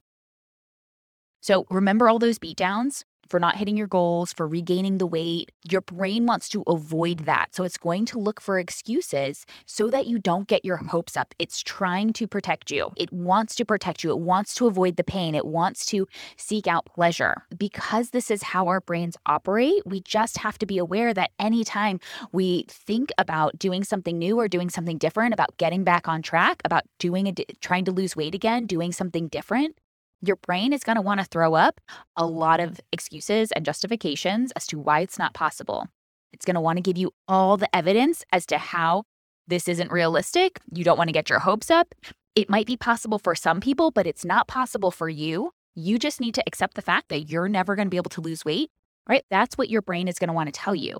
[1.41, 3.05] So remember all those beatdowns?
[3.29, 5.53] For not hitting your goals, for regaining the weight.
[5.71, 7.55] Your brain wants to avoid that.
[7.55, 11.35] So it's going to look for excuses so that you don't get your hopes up.
[11.39, 12.93] It's trying to protect you.
[12.97, 14.11] It wants to protect you.
[14.11, 15.35] It wants to avoid the pain.
[15.35, 17.43] It wants to seek out pleasure.
[17.57, 22.01] Because this is how our brains operate, we just have to be aware that anytime
[22.33, 26.61] we think about doing something new or doing something different, about getting back on track,
[26.65, 29.77] about doing a, trying to lose weight again, doing something different,
[30.22, 31.81] your brain is going to want to throw up
[32.16, 35.87] a lot of excuses and justifications as to why it's not possible.
[36.33, 39.05] It's going to want to give you all the evidence as to how
[39.46, 40.59] this isn't realistic.
[40.72, 41.94] You don't want to get your hopes up.
[42.35, 45.52] It might be possible for some people, but it's not possible for you.
[45.74, 48.20] You just need to accept the fact that you're never going to be able to
[48.20, 48.70] lose weight,
[49.09, 49.24] right?
[49.31, 50.98] That's what your brain is going to want to tell you.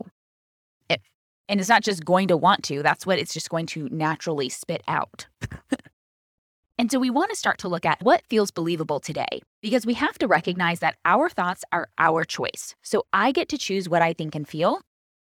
[0.89, 1.01] If,
[1.49, 4.49] and it's not just going to want to, that's what it's just going to naturally
[4.49, 5.27] spit out.
[6.79, 9.95] And so we want to start to look at what feels believable today because we
[9.95, 12.75] have to recognize that our thoughts are our choice.
[12.83, 14.81] So I get to choose what I think and feel,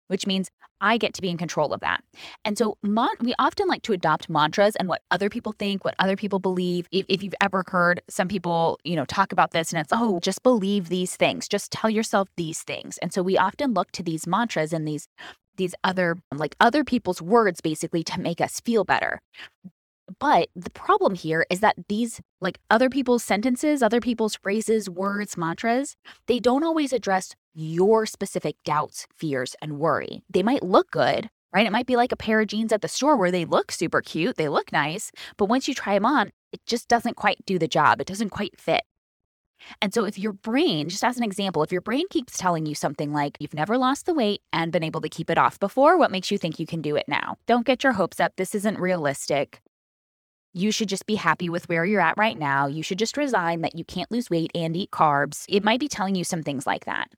[0.07, 0.49] which means
[0.81, 2.03] I get to be in control of that.
[2.43, 5.95] And so mon- we often like to adopt mantras and what other people think, what
[5.99, 6.87] other people believe.
[6.91, 10.19] If, if you've ever heard some people, you know, talk about this and it's, oh,
[10.19, 12.97] just believe these things, just tell yourself these things.
[12.97, 15.07] And so we often look to these mantras and these
[15.55, 19.21] these other like other people's words basically to make us feel better.
[20.19, 25.37] But the problem here is that these, like other people's sentences, other people's phrases, words,
[25.37, 25.95] mantras,
[26.27, 30.23] they don't always address your specific doubts, fears, and worry.
[30.29, 31.65] They might look good, right?
[31.65, 34.01] It might be like a pair of jeans at the store where they look super
[34.01, 37.57] cute, they look nice, but once you try them on, it just doesn't quite do
[37.57, 38.01] the job.
[38.01, 38.83] It doesn't quite fit.
[39.81, 42.75] And so, if your brain, just as an example, if your brain keeps telling you
[42.75, 45.97] something like, you've never lost the weight and been able to keep it off before,
[45.97, 47.37] what makes you think you can do it now?
[47.45, 48.33] Don't get your hopes up.
[48.35, 49.61] This isn't realistic
[50.53, 52.67] you should just be happy with where you're at right now.
[52.67, 55.45] You should just resign that you can't lose weight and eat carbs.
[55.49, 57.09] It might be telling you some things like that.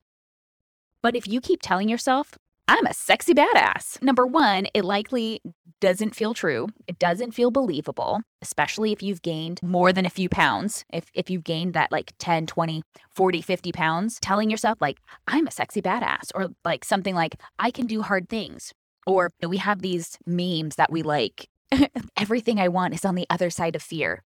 [1.02, 5.40] But if you keep telling yourself, I'm a sexy badass, number one, it likely
[5.80, 6.66] doesn't feel true.
[6.88, 10.84] It doesn't feel believable, especially if you've gained more than a few pounds.
[10.92, 12.82] If, if you've gained that like 10, 20,
[13.14, 17.70] 40, 50 pounds, telling yourself, like, I'm a sexy badass, or like something like, I
[17.70, 18.72] can do hard things.
[19.06, 21.48] Or we have these memes that we like
[22.16, 24.22] everything I want is on the other side of fear.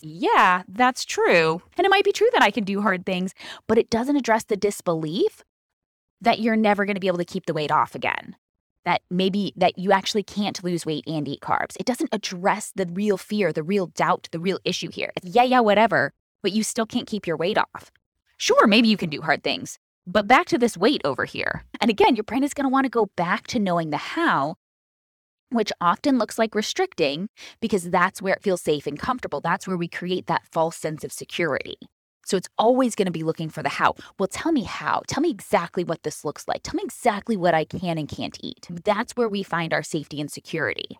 [0.00, 1.60] Yeah, that's true.
[1.76, 3.34] And it might be true that I can do hard things,
[3.66, 5.44] but it doesn't address the disbelief
[6.20, 8.36] that you're never going to be able to keep the weight off again.
[8.84, 11.76] That maybe that you actually can't lose weight and eat carbs.
[11.78, 15.12] It doesn't address the real fear, the real doubt, the real issue here.
[15.14, 17.92] It's, yeah, yeah, whatever, but you still can't keep your weight off.
[18.38, 21.64] Sure, maybe you can do hard things, but back to this weight over here.
[21.80, 24.56] And again, your brain is going to want to go back to knowing the how
[25.52, 27.28] which often looks like restricting
[27.60, 29.40] because that's where it feels safe and comfortable.
[29.40, 31.76] That's where we create that false sense of security.
[32.24, 33.94] So it's always going to be looking for the how.
[34.18, 35.02] Well, tell me how.
[35.08, 36.62] Tell me exactly what this looks like.
[36.62, 38.68] Tell me exactly what I can and can't eat.
[38.84, 40.98] That's where we find our safety and security.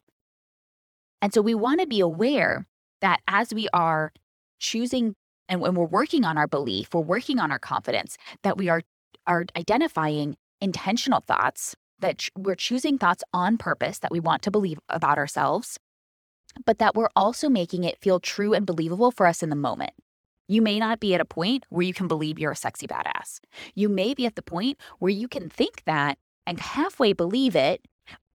[1.21, 2.67] And so we want to be aware
[3.01, 4.13] that as we are
[4.59, 5.15] choosing
[5.49, 8.83] and when we're working on our belief, we're working on our confidence, that we are,
[9.27, 14.79] are identifying intentional thoughts that we're choosing thoughts on purpose that we want to believe
[14.89, 15.79] about ourselves,
[16.67, 19.93] but that we're also making it feel true and believable for us in the moment.
[20.49, 23.41] You may not be at a point where you can believe you're a sexy badass.
[23.75, 27.87] You may be at the point where you can think that and halfway believe it,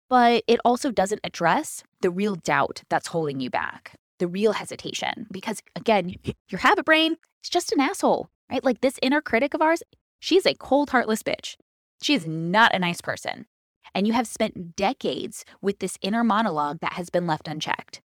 [0.09, 5.27] but it also doesn't address the real doubt that's holding you back, the real hesitation.
[5.33, 6.15] Because again,
[6.49, 8.63] your habit brain is just an asshole, right?
[8.63, 9.83] Like this inner critic of ours,
[10.21, 11.57] she's a cold, heartless bitch.
[12.03, 13.47] She is not a nice person.
[13.95, 18.01] And you have spent decades with this inner monologue that has been left unchecked.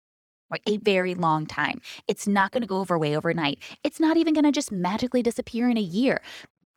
[0.52, 1.80] Like a very long time.
[2.08, 3.60] It's not going to go over way overnight.
[3.84, 6.22] It's not even going to just magically disappear in a year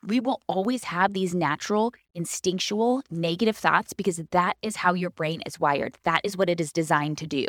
[0.05, 5.41] we will always have these natural, instinctual, negative thoughts because that is how your brain
[5.45, 5.97] is wired.
[6.03, 7.45] That is what it is designed to do.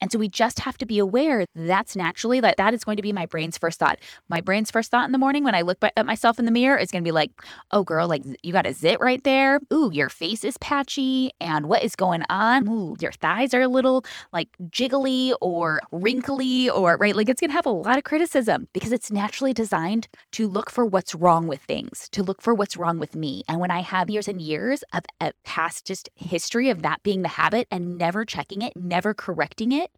[0.00, 3.02] And so we just have to be aware that's naturally that that is going to
[3.02, 3.98] be my brain's first thought.
[4.28, 6.76] My brain's first thought in the morning when I look at myself in the mirror
[6.76, 7.30] is going to be like,
[7.70, 9.60] "Oh girl, like you got a zit right there.
[9.72, 12.68] Ooh, your face is patchy and what is going on?
[12.68, 17.50] Ooh, your thighs are a little like jiggly or wrinkly or right like it's going
[17.50, 21.46] to have a lot of criticism because it's naturally designed to look for what's wrong
[21.46, 23.42] with things, to look for what's wrong with me.
[23.48, 27.22] And when I have years and years of, of past just history of that being
[27.22, 29.90] the habit and never checking it, never correcting it,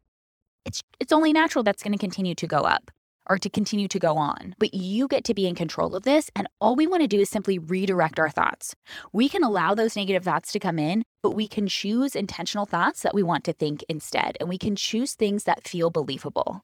[0.69, 2.91] it's it's only natural that's going to continue to go up
[3.31, 4.55] or to continue to go on.
[4.59, 6.31] But you get to be in control of this.
[6.35, 8.75] And all we want to do is simply redirect our thoughts.
[9.13, 13.03] We can allow those negative thoughts to come in, but we can choose intentional thoughts
[13.03, 14.37] that we want to think instead.
[14.41, 16.63] And we can choose things that feel believable.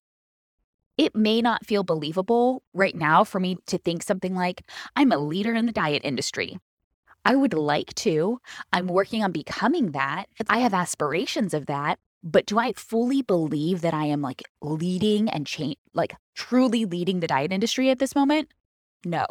[0.97, 4.63] It may not feel believable right now for me to think something like,
[4.97, 6.59] I'm a leader in the diet industry.
[7.27, 8.39] I would like to.
[8.73, 10.27] I'm working on becoming that.
[10.49, 11.99] I have aspirations of that.
[12.27, 17.21] But do I fully believe that I am like leading and change, like truly leading
[17.21, 18.49] the diet industry at this moment?
[19.05, 19.27] No.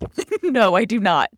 [0.44, 1.30] no, I do not.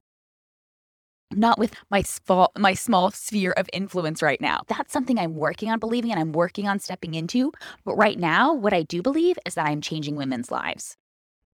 [1.32, 4.60] Not with my small, my small sphere of influence right now.
[4.66, 7.52] That's something I'm working on believing and I'm working on stepping into.
[7.86, 10.98] But right now, what I do believe is that I'm changing women's lives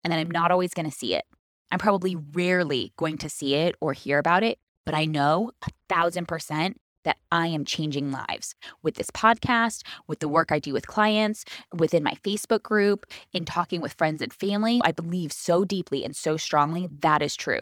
[0.03, 1.25] and that I'm not always going to see it.
[1.71, 5.69] I'm probably rarely going to see it or hear about it, but I know a
[5.89, 10.73] thousand percent that I am changing lives with this podcast, with the work I do
[10.73, 14.81] with clients, within my Facebook group, in talking with friends and family.
[14.83, 17.61] I believe so deeply and so strongly that is true.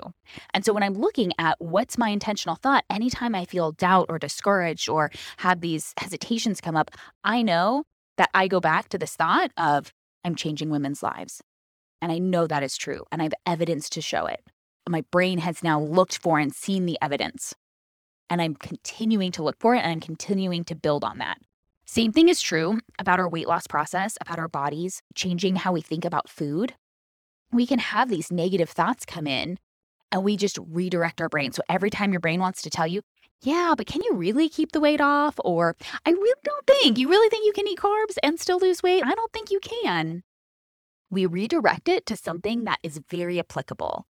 [0.54, 4.19] And so when I'm looking at what's my intentional thought, anytime I feel doubt or
[4.19, 6.91] discouraged or have these hesitations come up,
[7.23, 7.86] I know
[8.17, 11.41] that I go back to this thought of I'm changing women's lives.
[12.01, 13.06] And I know that is true.
[13.12, 14.41] And I have evidence to show it.
[14.89, 17.54] My brain has now looked for and seen the evidence
[18.32, 21.38] and I'm continuing to look for it and I'm continuing to build on that.
[21.86, 25.82] Same thing is true about our weight loss process, about our bodies, changing how we
[25.82, 26.74] think about food.
[27.52, 29.60] We can have these negative thoughts come in
[30.13, 31.52] and we just redirect our brain.
[31.52, 33.02] So every time your brain wants to tell you,
[33.41, 35.36] yeah, but can you really keep the weight off?
[35.44, 38.82] Or I really don't think, you really think you can eat carbs and still lose
[38.82, 39.04] weight?
[39.06, 40.24] I don't think you can.
[41.10, 44.06] We redirect it to something that is very applicable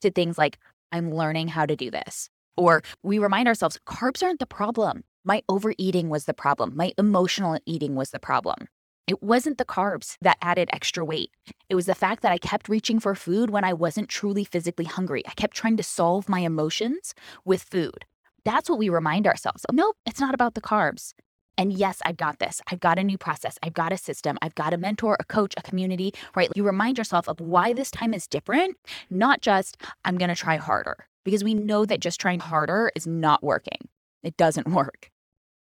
[0.00, 0.58] to things like,
[0.90, 2.28] I'm learning how to do this.
[2.56, 5.04] Or we remind ourselves carbs aren't the problem.
[5.24, 6.76] My overeating was the problem.
[6.76, 8.68] My emotional eating was the problem.
[9.06, 11.30] It wasn't the carbs that added extra weight.
[11.68, 14.84] It was the fact that I kept reaching for food when I wasn't truly physically
[14.84, 15.22] hungry.
[15.26, 17.14] I kept trying to solve my emotions
[17.44, 18.04] with food.
[18.44, 19.64] That's what we remind ourselves.
[19.70, 21.12] Nope, it's not about the carbs.
[21.58, 22.60] And yes, I've got this.
[22.70, 23.58] I've got a new process.
[23.62, 24.38] I've got a system.
[24.42, 26.50] I've got a mentor, a coach, a community, right?
[26.54, 28.76] You remind yourself of why this time is different,
[29.08, 33.04] not just I'm going to try harder because we know that just trying harder is
[33.04, 33.88] not working.
[34.22, 35.10] It doesn't work.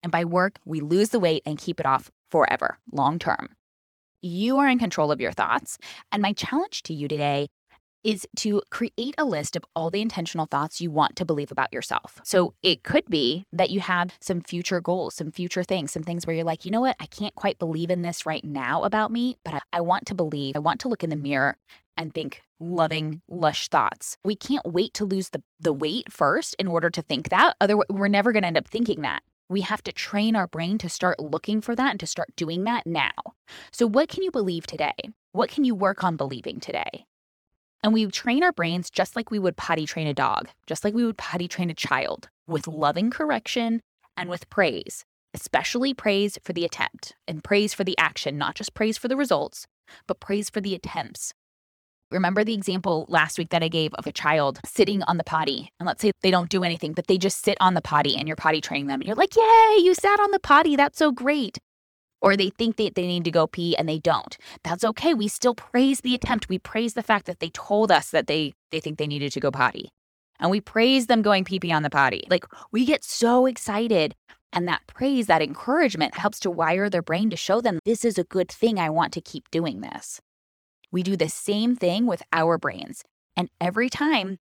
[0.01, 3.49] And by work, we lose the weight and keep it off forever, long term.
[4.21, 5.77] You are in control of your thoughts.
[6.11, 7.49] And my challenge to you today
[8.03, 11.71] is to create a list of all the intentional thoughts you want to believe about
[11.73, 12.19] yourself.
[12.23, 16.25] So it could be that you have some future goals, some future things, some things
[16.25, 19.11] where you're like, you know what, I can't quite believe in this right now about
[19.11, 21.57] me, but I, I want to believe, I want to look in the mirror
[22.01, 24.17] and think loving, lush thoughts.
[24.25, 27.55] We can't wait to lose the, the weight first in order to think that.
[27.61, 29.21] Otherwise, we're never going to end up thinking that.
[29.49, 32.63] We have to train our brain to start looking for that and to start doing
[32.63, 33.11] that now.
[33.71, 34.95] So, what can you believe today?
[35.31, 37.05] What can you work on believing today?
[37.83, 40.93] And we train our brains just like we would potty train a dog, just like
[40.93, 43.81] we would potty train a child with loving correction
[44.17, 48.73] and with praise, especially praise for the attempt and praise for the action, not just
[48.73, 49.67] praise for the results,
[50.07, 51.33] but praise for the attempts.
[52.11, 55.71] Remember the example last week that I gave of a child sitting on the potty,
[55.79, 58.27] and let's say they don't do anything, but they just sit on the potty and
[58.27, 60.75] you're potty training them, and you're like, Yay, you sat on the potty.
[60.75, 61.57] That's so great
[62.21, 64.37] or they think that they need to go pee and they don't.
[64.63, 65.13] That's okay.
[65.13, 66.49] We still praise the attempt.
[66.49, 69.39] We praise the fact that they told us that they they think they needed to
[69.39, 69.89] go potty.
[70.39, 72.23] And we praise them going pee pee on the potty.
[72.29, 74.15] Like we get so excited.
[74.53, 78.17] And that praise, that encouragement helps to wire their brain to show them this is
[78.17, 78.79] a good thing.
[78.79, 80.19] I want to keep doing this.
[80.91, 83.03] We do the same thing with our brains.
[83.35, 84.39] And every time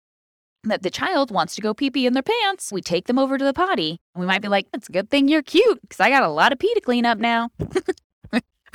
[0.64, 3.38] that the child wants to go pee pee in their pants, we take them over
[3.38, 3.98] to the potty.
[4.14, 6.28] And we might be like, it's a good thing you're cute because I got a
[6.28, 7.50] lot of pee to clean up now.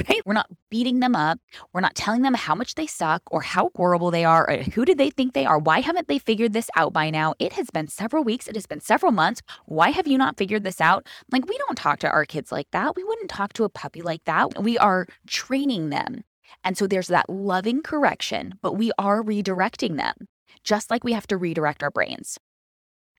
[0.09, 0.22] right?
[0.26, 1.39] We're not beating them up.
[1.74, 4.86] We're not telling them how much they suck or how horrible they are or who
[4.86, 5.59] do they think they are.
[5.59, 7.34] Why haven't they figured this out by now?
[7.39, 8.47] It has been several weeks.
[8.47, 9.41] It has been several months.
[9.65, 11.07] Why have you not figured this out?
[11.32, 12.95] Like, we don't talk to our kids like that.
[12.95, 14.61] We wouldn't talk to a puppy like that.
[14.61, 16.24] We are training them.
[16.64, 20.16] And so there's that loving correction, but we are redirecting them,
[20.64, 22.38] just like we have to redirect our brains.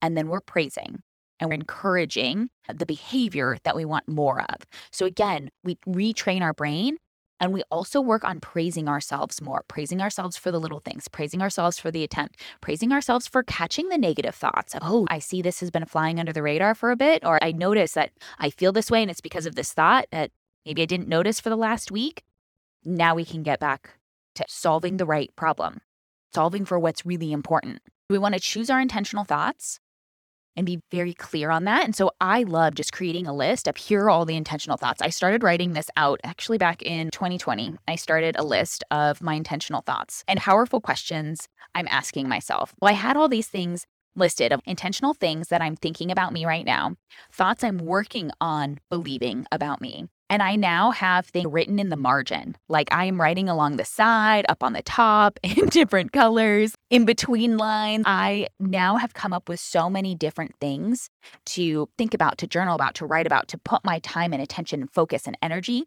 [0.01, 1.01] And then we're praising
[1.39, 4.57] and we're encouraging the behavior that we want more of.
[4.91, 6.99] So again, we retrain our brain
[7.43, 11.43] and we also work on praising ourselves more, praising ourselves for the little things, praising
[11.43, 14.77] ourselves for the attempt, praising ourselves for catching the negative thoughts.
[14.81, 17.51] Oh, I see this has been flying under the radar for a bit, or I
[17.51, 20.31] notice that I feel this way and it's because of this thought that
[20.65, 22.23] maybe I didn't notice for the last week.
[22.85, 23.95] Now we can get back
[24.35, 25.81] to solving the right problem,
[26.35, 27.81] solving for what's really important.
[28.11, 29.79] We want to choose our intentional thoughts
[30.57, 31.85] and be very clear on that.
[31.85, 35.01] And so I love just creating a list of here are all the intentional thoughts.
[35.01, 37.77] I started writing this out actually back in 2020.
[37.89, 42.75] I started a list of my intentional thoughts and powerful questions I'm asking myself.
[42.81, 46.45] Well, I had all these things listed of intentional things that I'm thinking about me
[46.45, 46.97] right now,
[47.33, 51.97] thoughts I'm working on believing about me, and I now have things written in the
[51.97, 52.57] margin.
[52.67, 57.05] Like I am writing along the side, up on the top, in different colors, in
[57.05, 58.05] between lines.
[58.07, 61.11] I now have come up with so many different things
[61.45, 64.81] to think about, to journal about, to write about, to put my time and attention
[64.81, 65.85] and focus and energy.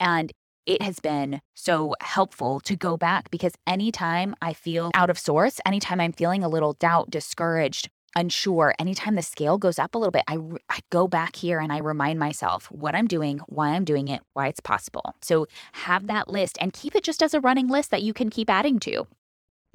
[0.00, 0.32] And
[0.64, 5.60] it has been so helpful to go back because anytime I feel out of sorts,
[5.66, 10.10] anytime I'm feeling a little doubt, discouraged, unsure, anytime the scale goes up a little
[10.10, 10.38] bit, I,
[10.68, 14.22] I go back here and I remind myself what I'm doing, why I'm doing it,
[14.32, 15.14] why it's possible.
[15.22, 18.30] So have that list and keep it just as a running list that you can
[18.30, 19.06] keep adding to.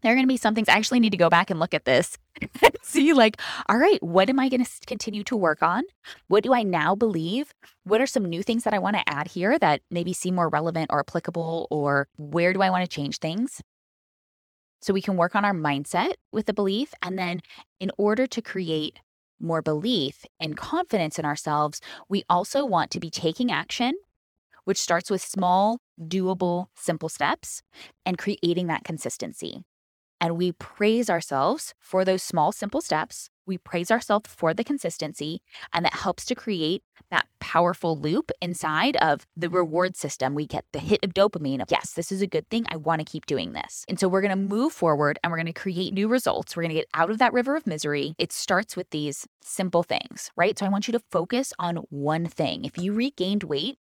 [0.04, 1.74] There are going to be some things I actually need to go back and look
[1.74, 2.20] at this
[2.62, 5.84] and see, like, all right, what am I going to continue to work on?
[6.28, 7.52] What do I now believe?
[7.84, 10.50] What are some new things that I want to add here that maybe seem more
[10.50, 11.68] relevant or applicable?
[11.72, 13.62] Or where do I want to change things?
[14.82, 16.94] So we can work on our mindset with the belief.
[17.02, 17.42] And then,
[17.80, 19.00] in order to create
[19.40, 23.94] more belief and confidence in ourselves, we also want to be taking action,
[24.66, 27.62] which starts with small, doable, simple steps
[28.06, 29.64] and creating that consistency.
[30.20, 35.42] And we praise ourselves for those small, simple steps we praise ourselves for the consistency,
[35.74, 40.36] and that helps to create that powerful loop inside of the reward system.
[40.36, 42.66] We get the hit of dopamine of, yes, this is a good thing.
[42.70, 43.86] I want to keep doing this.
[43.88, 46.56] And so we're going to move forward and we're going to create new results.
[46.56, 48.14] We're going to get out of that river of misery.
[48.18, 50.60] It starts with these simple things, right?
[50.60, 52.66] So I want you to focus on one thing.
[52.66, 53.78] If you regained weight,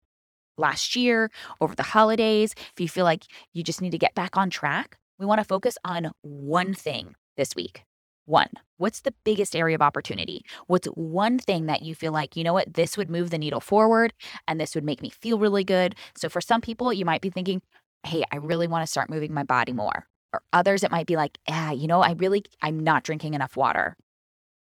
[0.57, 3.23] last year, over the holidays, if you feel like
[3.53, 7.15] you just need to get back on track, we want to focus on one thing
[7.37, 7.83] this week.
[8.25, 10.43] One, what's the biggest area of opportunity?
[10.65, 13.59] What's one thing that you feel like, you know what, this would move the needle
[13.59, 14.13] forward
[14.47, 15.95] and this would make me feel really good?
[16.17, 17.61] So for some people, you might be thinking,
[18.03, 20.07] hey, I really want to start moving my body more.
[20.33, 23.55] Or others, it might be like, yeah, you know, I really, I'm not drinking enough
[23.55, 23.95] water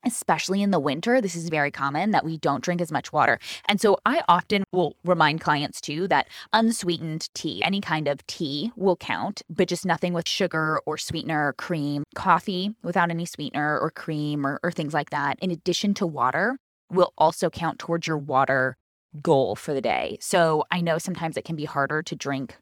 [0.06, 3.40] especially in the winter, this is very common that we don't drink as much water.
[3.68, 8.72] And so I often will remind clients too that unsweetened tea, any kind of tea
[8.76, 12.04] will count, but just nothing with sugar or sweetener or cream.
[12.16, 16.58] Coffee without any sweetener or cream or, or things like that, in addition to water,
[16.92, 18.78] will also count towards your water
[19.22, 20.18] goal for the day.
[20.22, 22.56] So I know sometimes it can be harder to drink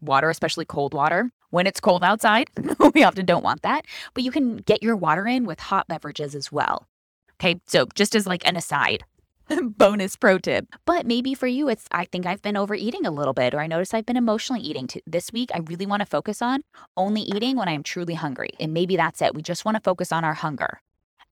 [0.00, 1.30] water, especially cold water.
[1.54, 2.50] When it's cold outside,
[2.94, 6.34] we often don't want that, but you can get your water in with hot beverages
[6.34, 6.88] as well.
[7.34, 9.04] Okay, so just as like an aside,
[9.62, 10.66] bonus pro tip.
[10.84, 13.68] But maybe for you, it's I think I've been overeating a little bit, or I
[13.68, 14.88] notice I've been emotionally eating.
[14.88, 16.64] To, this week, I really want to focus on
[16.96, 18.50] only eating when I'm truly hungry.
[18.58, 19.32] And maybe that's it.
[19.32, 20.80] We just want to focus on our hunger.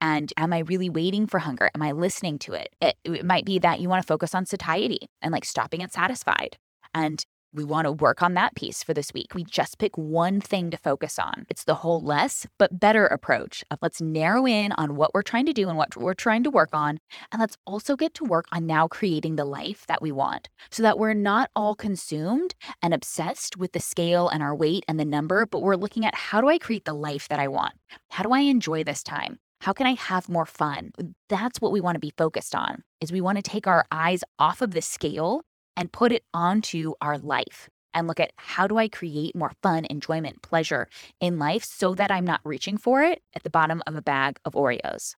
[0.00, 1.68] And am I really waiting for hunger?
[1.74, 2.68] Am I listening to it?
[2.80, 5.92] It, it might be that you want to focus on satiety and like stopping at
[5.92, 6.58] satisfied.
[6.94, 9.34] And we want to work on that piece for this week.
[9.34, 11.46] We just pick one thing to focus on.
[11.48, 15.46] It's the whole less but better approach of let's narrow in on what we're trying
[15.46, 16.98] to do and what we're trying to work on.
[17.30, 20.82] And let's also get to work on now creating the life that we want so
[20.82, 25.04] that we're not all consumed and obsessed with the scale and our weight and the
[25.04, 27.74] number, but we're looking at how do I create the life that I want?
[28.10, 29.38] How do I enjoy this time?
[29.60, 30.90] How can I have more fun?
[31.28, 32.82] That's what we want to be focused on.
[33.00, 35.42] Is we want to take our eyes off of the scale
[35.76, 39.86] and put it onto our life and look at how do I create more fun,
[39.88, 40.88] enjoyment, pleasure
[41.20, 44.38] in life so that I'm not reaching for it at the bottom of a bag
[44.44, 45.14] of Oreos.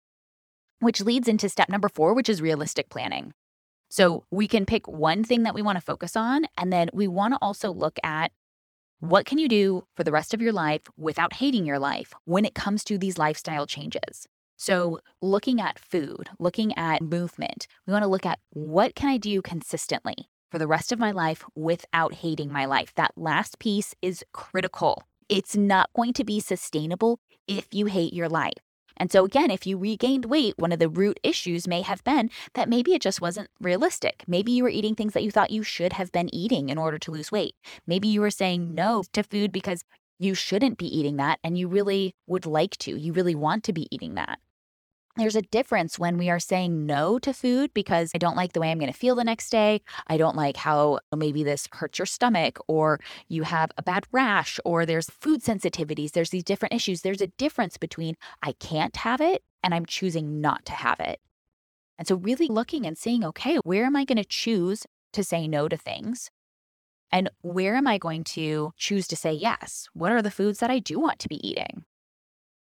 [0.80, 3.32] Which leads into step number four, which is realistic planning.
[3.90, 7.06] So we can pick one thing that we want to focus on, and then we
[7.06, 8.32] want to also look at
[9.00, 12.44] What can you do for the rest of your life without hating your life when
[12.44, 14.26] it comes to these lifestyle changes?
[14.56, 19.18] So, looking at food, looking at movement, we want to look at what can I
[19.18, 22.94] do consistently for the rest of my life without hating my life.
[22.94, 25.02] That last piece is critical.
[25.28, 28.62] It's not going to be sustainable if you hate your life.
[28.96, 32.30] And so, again, if you regained weight, one of the root issues may have been
[32.52, 34.22] that maybe it just wasn't realistic.
[34.28, 36.98] Maybe you were eating things that you thought you should have been eating in order
[36.98, 37.56] to lose weight.
[37.84, 39.82] Maybe you were saying no to food because
[40.20, 42.96] you shouldn't be eating that and you really would like to.
[42.96, 44.38] You really want to be eating that.
[45.16, 48.60] There's a difference when we are saying no to food because I don't like the
[48.60, 49.80] way I'm going to feel the next day.
[50.08, 52.98] I don't like how maybe this hurts your stomach, or
[53.28, 56.10] you have a bad rash, or there's food sensitivities.
[56.10, 57.02] There's these different issues.
[57.02, 61.20] There's a difference between I can't have it and I'm choosing not to have it.
[61.96, 65.46] And so, really looking and seeing, okay, where am I going to choose to say
[65.46, 66.28] no to things?
[67.12, 69.86] And where am I going to choose to say yes?
[69.92, 71.84] What are the foods that I do want to be eating?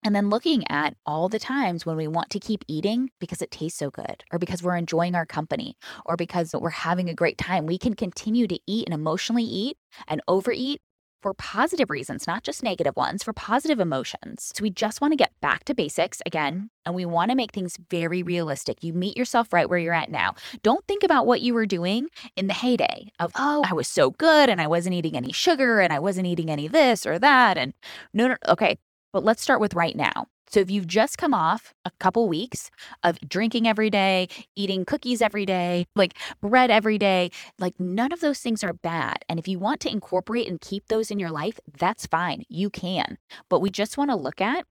[0.05, 3.51] And then looking at all the times when we want to keep eating because it
[3.51, 5.77] tastes so good, or because we're enjoying our company,
[6.07, 9.77] or because we're having a great time, we can continue to eat and emotionally eat
[10.07, 10.81] and overeat
[11.21, 14.53] for positive reasons, not just negative ones, for positive emotions.
[14.55, 17.53] So we just want to get back to basics again, and we want to make
[17.53, 18.85] things very realistic.
[18.85, 20.35] You meet yourself right where you're at now.
[20.63, 24.13] Don't think about what you were doing in the heyday of, oh, I was so
[24.13, 27.59] good and I wasn't eating any sugar and I wasn't eating any this or that.
[27.59, 27.75] And
[28.15, 28.79] no, no, okay,
[29.13, 30.27] but let's start with right now.
[30.51, 32.71] So if you've just come off a couple weeks
[33.05, 38.21] of drinking every day, eating cookies every day, like bread every day, like none of
[38.21, 39.19] those things are bad.
[39.29, 42.45] And if you want to incorporate and keep those in your life, that's fine.
[42.49, 43.19] You can.
[43.51, 44.65] But we just want to look at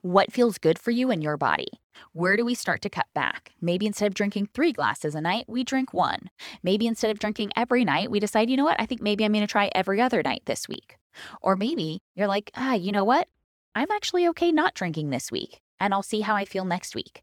[0.00, 1.68] what feels good for you and your body.
[2.12, 3.52] Where do we start to cut back?
[3.60, 6.30] Maybe instead of drinking three glasses a night, we drink one.
[6.62, 9.32] Maybe instead of drinking every night, we decide, you know what, I think maybe I'm
[9.32, 10.96] going to try every other night this week.
[11.42, 13.28] Or maybe you're like, ah, you know what?
[13.74, 17.22] I'm actually okay not drinking this week, and I'll see how I feel next week.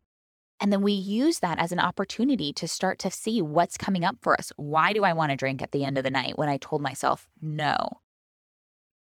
[0.60, 4.18] And then we use that as an opportunity to start to see what's coming up
[4.22, 4.52] for us.
[4.58, 6.82] Why do I want to drink at the end of the night when I told
[6.82, 7.76] myself no?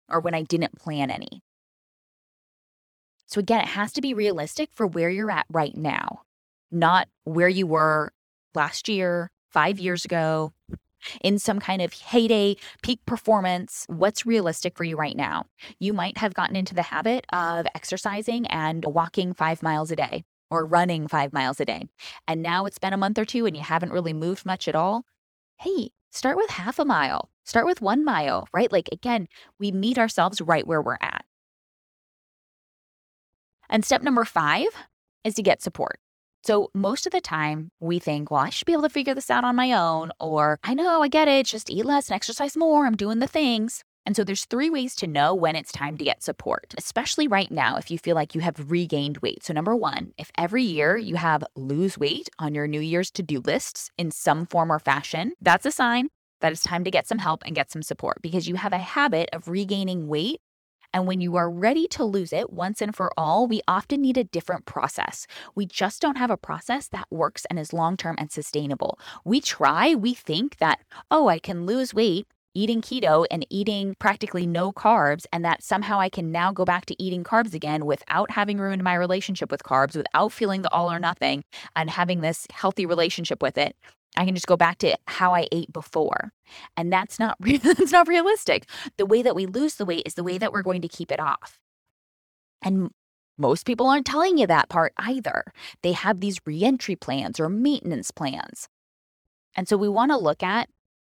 [0.09, 1.41] Or when I didn't plan any?
[3.25, 6.21] So, again, it has to be realistic for where you're at right now,
[6.71, 8.13] not where you were
[8.53, 10.53] last year, five years ago,
[11.21, 15.45] in some kind of heyday, peak performance, what's realistic for you right now?
[15.79, 20.23] You might have gotten into the habit of exercising and walking five miles a day
[20.49, 21.87] or running five miles a day.
[22.27, 24.75] And now it's been a month or two and you haven't really moved much at
[24.75, 25.03] all.
[25.59, 28.71] Hey, start with half a mile, start with one mile, right?
[28.71, 29.27] Like, again,
[29.59, 31.25] we meet ourselves right where we're at.
[33.69, 34.67] And step number five
[35.23, 35.99] is to get support.
[36.45, 39.29] So most of the time we think, well, I should be able to figure this
[39.29, 42.57] out on my own, or I know, I get it, just eat less and exercise
[42.57, 43.81] more, I'm doing the things.
[44.05, 47.49] And so there's three ways to know when it's time to get support, especially right
[47.49, 49.45] now if you feel like you have regained weight.
[49.45, 53.39] So number 1, if every year you have lose weight on your New Year's to-do
[53.39, 56.09] lists in some form or fashion, that's a sign
[56.41, 58.77] that it's time to get some help and get some support because you have a
[58.79, 60.41] habit of regaining weight
[60.93, 64.17] and when you are ready to lose it once and for all, we often need
[64.17, 65.27] a different process.
[65.55, 68.99] We just don't have a process that works and is long term and sustainable.
[69.25, 70.79] We try, we think that,
[71.09, 75.99] oh, I can lose weight eating keto and eating practically no carbs, and that somehow
[75.99, 79.63] I can now go back to eating carbs again without having ruined my relationship with
[79.63, 81.43] carbs, without feeling the all or nothing,
[81.75, 83.75] and having this healthy relationship with it.
[84.15, 86.31] I can just go back to how I ate before.
[86.77, 88.67] And that's not re- that's not realistic.
[88.97, 91.11] The way that we lose the weight is the way that we're going to keep
[91.11, 91.59] it off.
[92.61, 92.91] And
[93.37, 95.43] most people aren't telling you that part either.
[95.81, 98.69] They have these reentry plans or maintenance plans.
[99.55, 100.69] And so we want to look at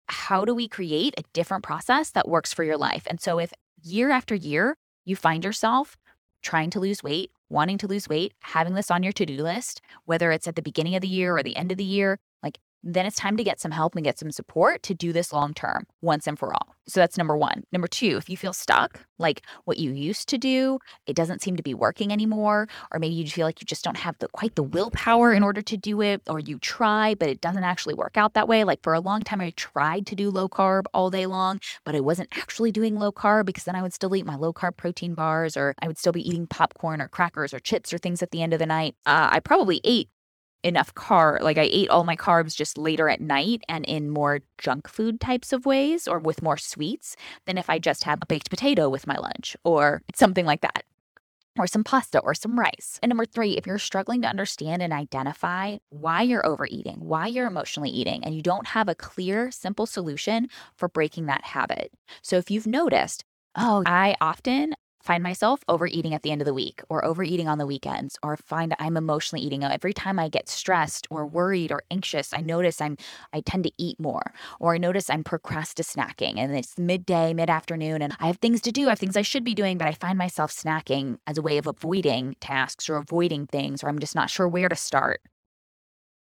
[0.07, 3.03] how do we create a different process that works for your life?
[3.07, 5.97] And so if year after year you find yourself
[6.41, 9.81] trying to lose weight, wanting to lose weight, having this on your to do list,
[10.05, 12.19] whether it's at the beginning of the year or the end of the year,
[12.85, 15.53] then it's time to get some help and get some support to do this long
[15.53, 16.75] term once and for all.
[16.87, 17.63] So that's number one.
[17.71, 20.77] Number two, if you feel stuck, like what you used to do,
[21.07, 23.97] it doesn't seem to be working anymore, or maybe you feel like you just don't
[23.97, 27.41] have the quite the willpower in order to do it, or you try, but it
[27.41, 28.63] doesn't actually work out that way.
[28.63, 31.95] Like for a long time, I tried to do low carb all day long, but
[31.95, 34.77] I wasn't actually doing low carb because then I would still eat my low carb
[34.77, 38.21] protein bars, or I would still be eating popcorn or crackers or chips or things
[38.21, 38.95] at the end of the night.
[39.07, 40.09] Uh, I probably ate
[40.65, 41.41] enough carb.
[41.41, 45.21] Like I ate all my carbs just later at night and in more junk food
[45.21, 48.89] types of ways or with more sweets than if I just had a baked potato
[48.89, 50.83] with my lunch or something like that.
[51.57, 52.99] or some pasta or some rice.
[53.01, 57.47] And number three, if you're struggling to understand and identify why you're overeating, why you're
[57.47, 61.91] emotionally eating, and you don't have a clear, simple solution for breaking that habit.
[62.21, 63.23] So if you've noticed,
[63.55, 64.73] oh, I often
[65.05, 68.35] find myself overeating at the end of the week or overeating on the weekends or
[68.35, 72.81] find I'm emotionally eating every time I get stressed or worried or anxious I notice
[72.81, 72.97] I'm
[73.31, 78.17] I tend to eat more or I notice I'm procrastinating and it's midday mid-afternoon and
[78.19, 80.17] I have things to do I have things I should be doing but I find
[80.17, 84.31] myself snacking as a way of avoiding tasks or avoiding things or I'm just not
[84.31, 85.21] sure where to start.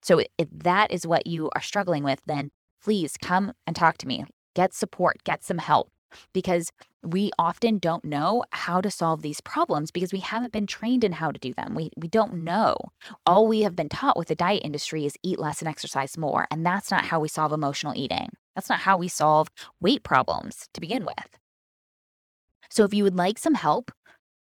[0.02, 2.50] So if that is what you are struggling with then
[2.84, 4.26] please come and talk to me.
[4.56, 5.92] Get support get some help
[6.34, 6.72] because
[7.04, 11.14] we often don't know how to solve these problems because we haven't been trained in
[11.14, 11.74] how to do them.
[11.74, 12.78] We, we don't know.
[13.26, 16.48] All we have been taught with the diet industry is eat less and exercise more.
[16.52, 18.30] And that's not how we solve emotional eating.
[18.56, 19.50] That's not how we solve
[19.80, 21.40] weight problems to begin with.
[22.70, 23.92] So, if you would like some help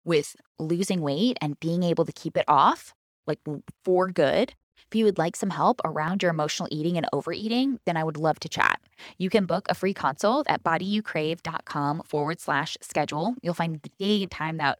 [0.03, 2.93] with losing weight and being able to keep it off,
[3.25, 3.39] like
[3.83, 4.53] for good,
[4.91, 8.17] if you would like some help around your emotional eating and overeating, then I would
[8.17, 8.81] love to chat.
[9.17, 13.35] You can book a free consult at bodyyoucrave.com forward slash schedule.
[13.41, 14.79] You'll find the day and time that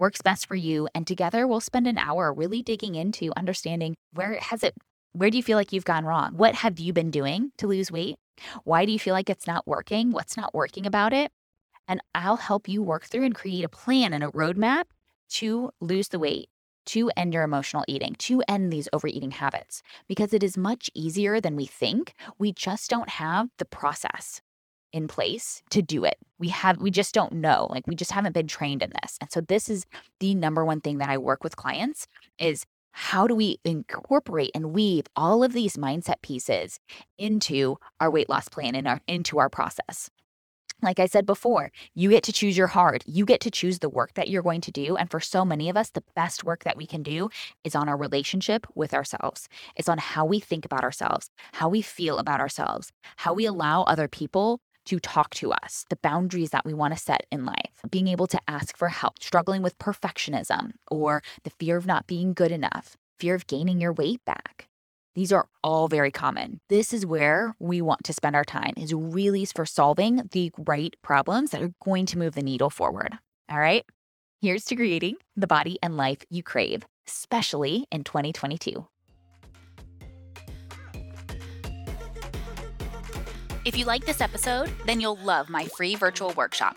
[0.00, 0.88] works best for you.
[0.92, 4.74] And together we'll spend an hour really digging into understanding where has it,
[5.12, 6.32] where do you feel like you've gone wrong?
[6.36, 8.16] What have you been doing to lose weight?
[8.64, 10.10] Why do you feel like it's not working?
[10.10, 11.30] What's not working about it?
[11.86, 14.86] And I'll help you work through and create a plan and a roadmap
[15.28, 16.48] to lose the weight
[16.86, 21.40] to end your emotional eating, to end these overeating habits, because it is much easier
[21.40, 22.14] than we think.
[22.38, 24.40] We just don't have the process
[24.92, 26.16] in place to do it.
[26.38, 27.66] We have we just don't know.
[27.68, 29.18] Like we just haven't been trained in this.
[29.20, 29.86] And so this is
[30.20, 32.06] the number one thing that I work with clients
[32.38, 36.78] is how do we incorporate and weave all of these mindset pieces
[37.18, 40.10] into our weight loss plan and our into our process?
[40.84, 43.04] Like I said before, you get to choose your hard.
[43.06, 44.96] You get to choose the work that you're going to do.
[44.96, 47.30] And for so many of us, the best work that we can do
[47.64, 49.48] is on our relationship with ourselves.
[49.76, 53.84] It's on how we think about ourselves, how we feel about ourselves, how we allow
[53.84, 57.80] other people to talk to us, the boundaries that we want to set in life,
[57.88, 62.34] being able to ask for help, struggling with perfectionism or the fear of not being
[62.34, 64.68] good enough, fear of gaining your weight back.
[65.14, 66.60] These are all very common.
[66.68, 70.92] This is where we want to spend our time is really for solving the right
[71.02, 73.16] problems that are going to move the needle forward.
[73.48, 73.84] All right?
[74.40, 78.86] Here's to creating the body and life you crave, especially in 2022.
[83.64, 86.76] If you like this episode, then you'll love my free virtual workshop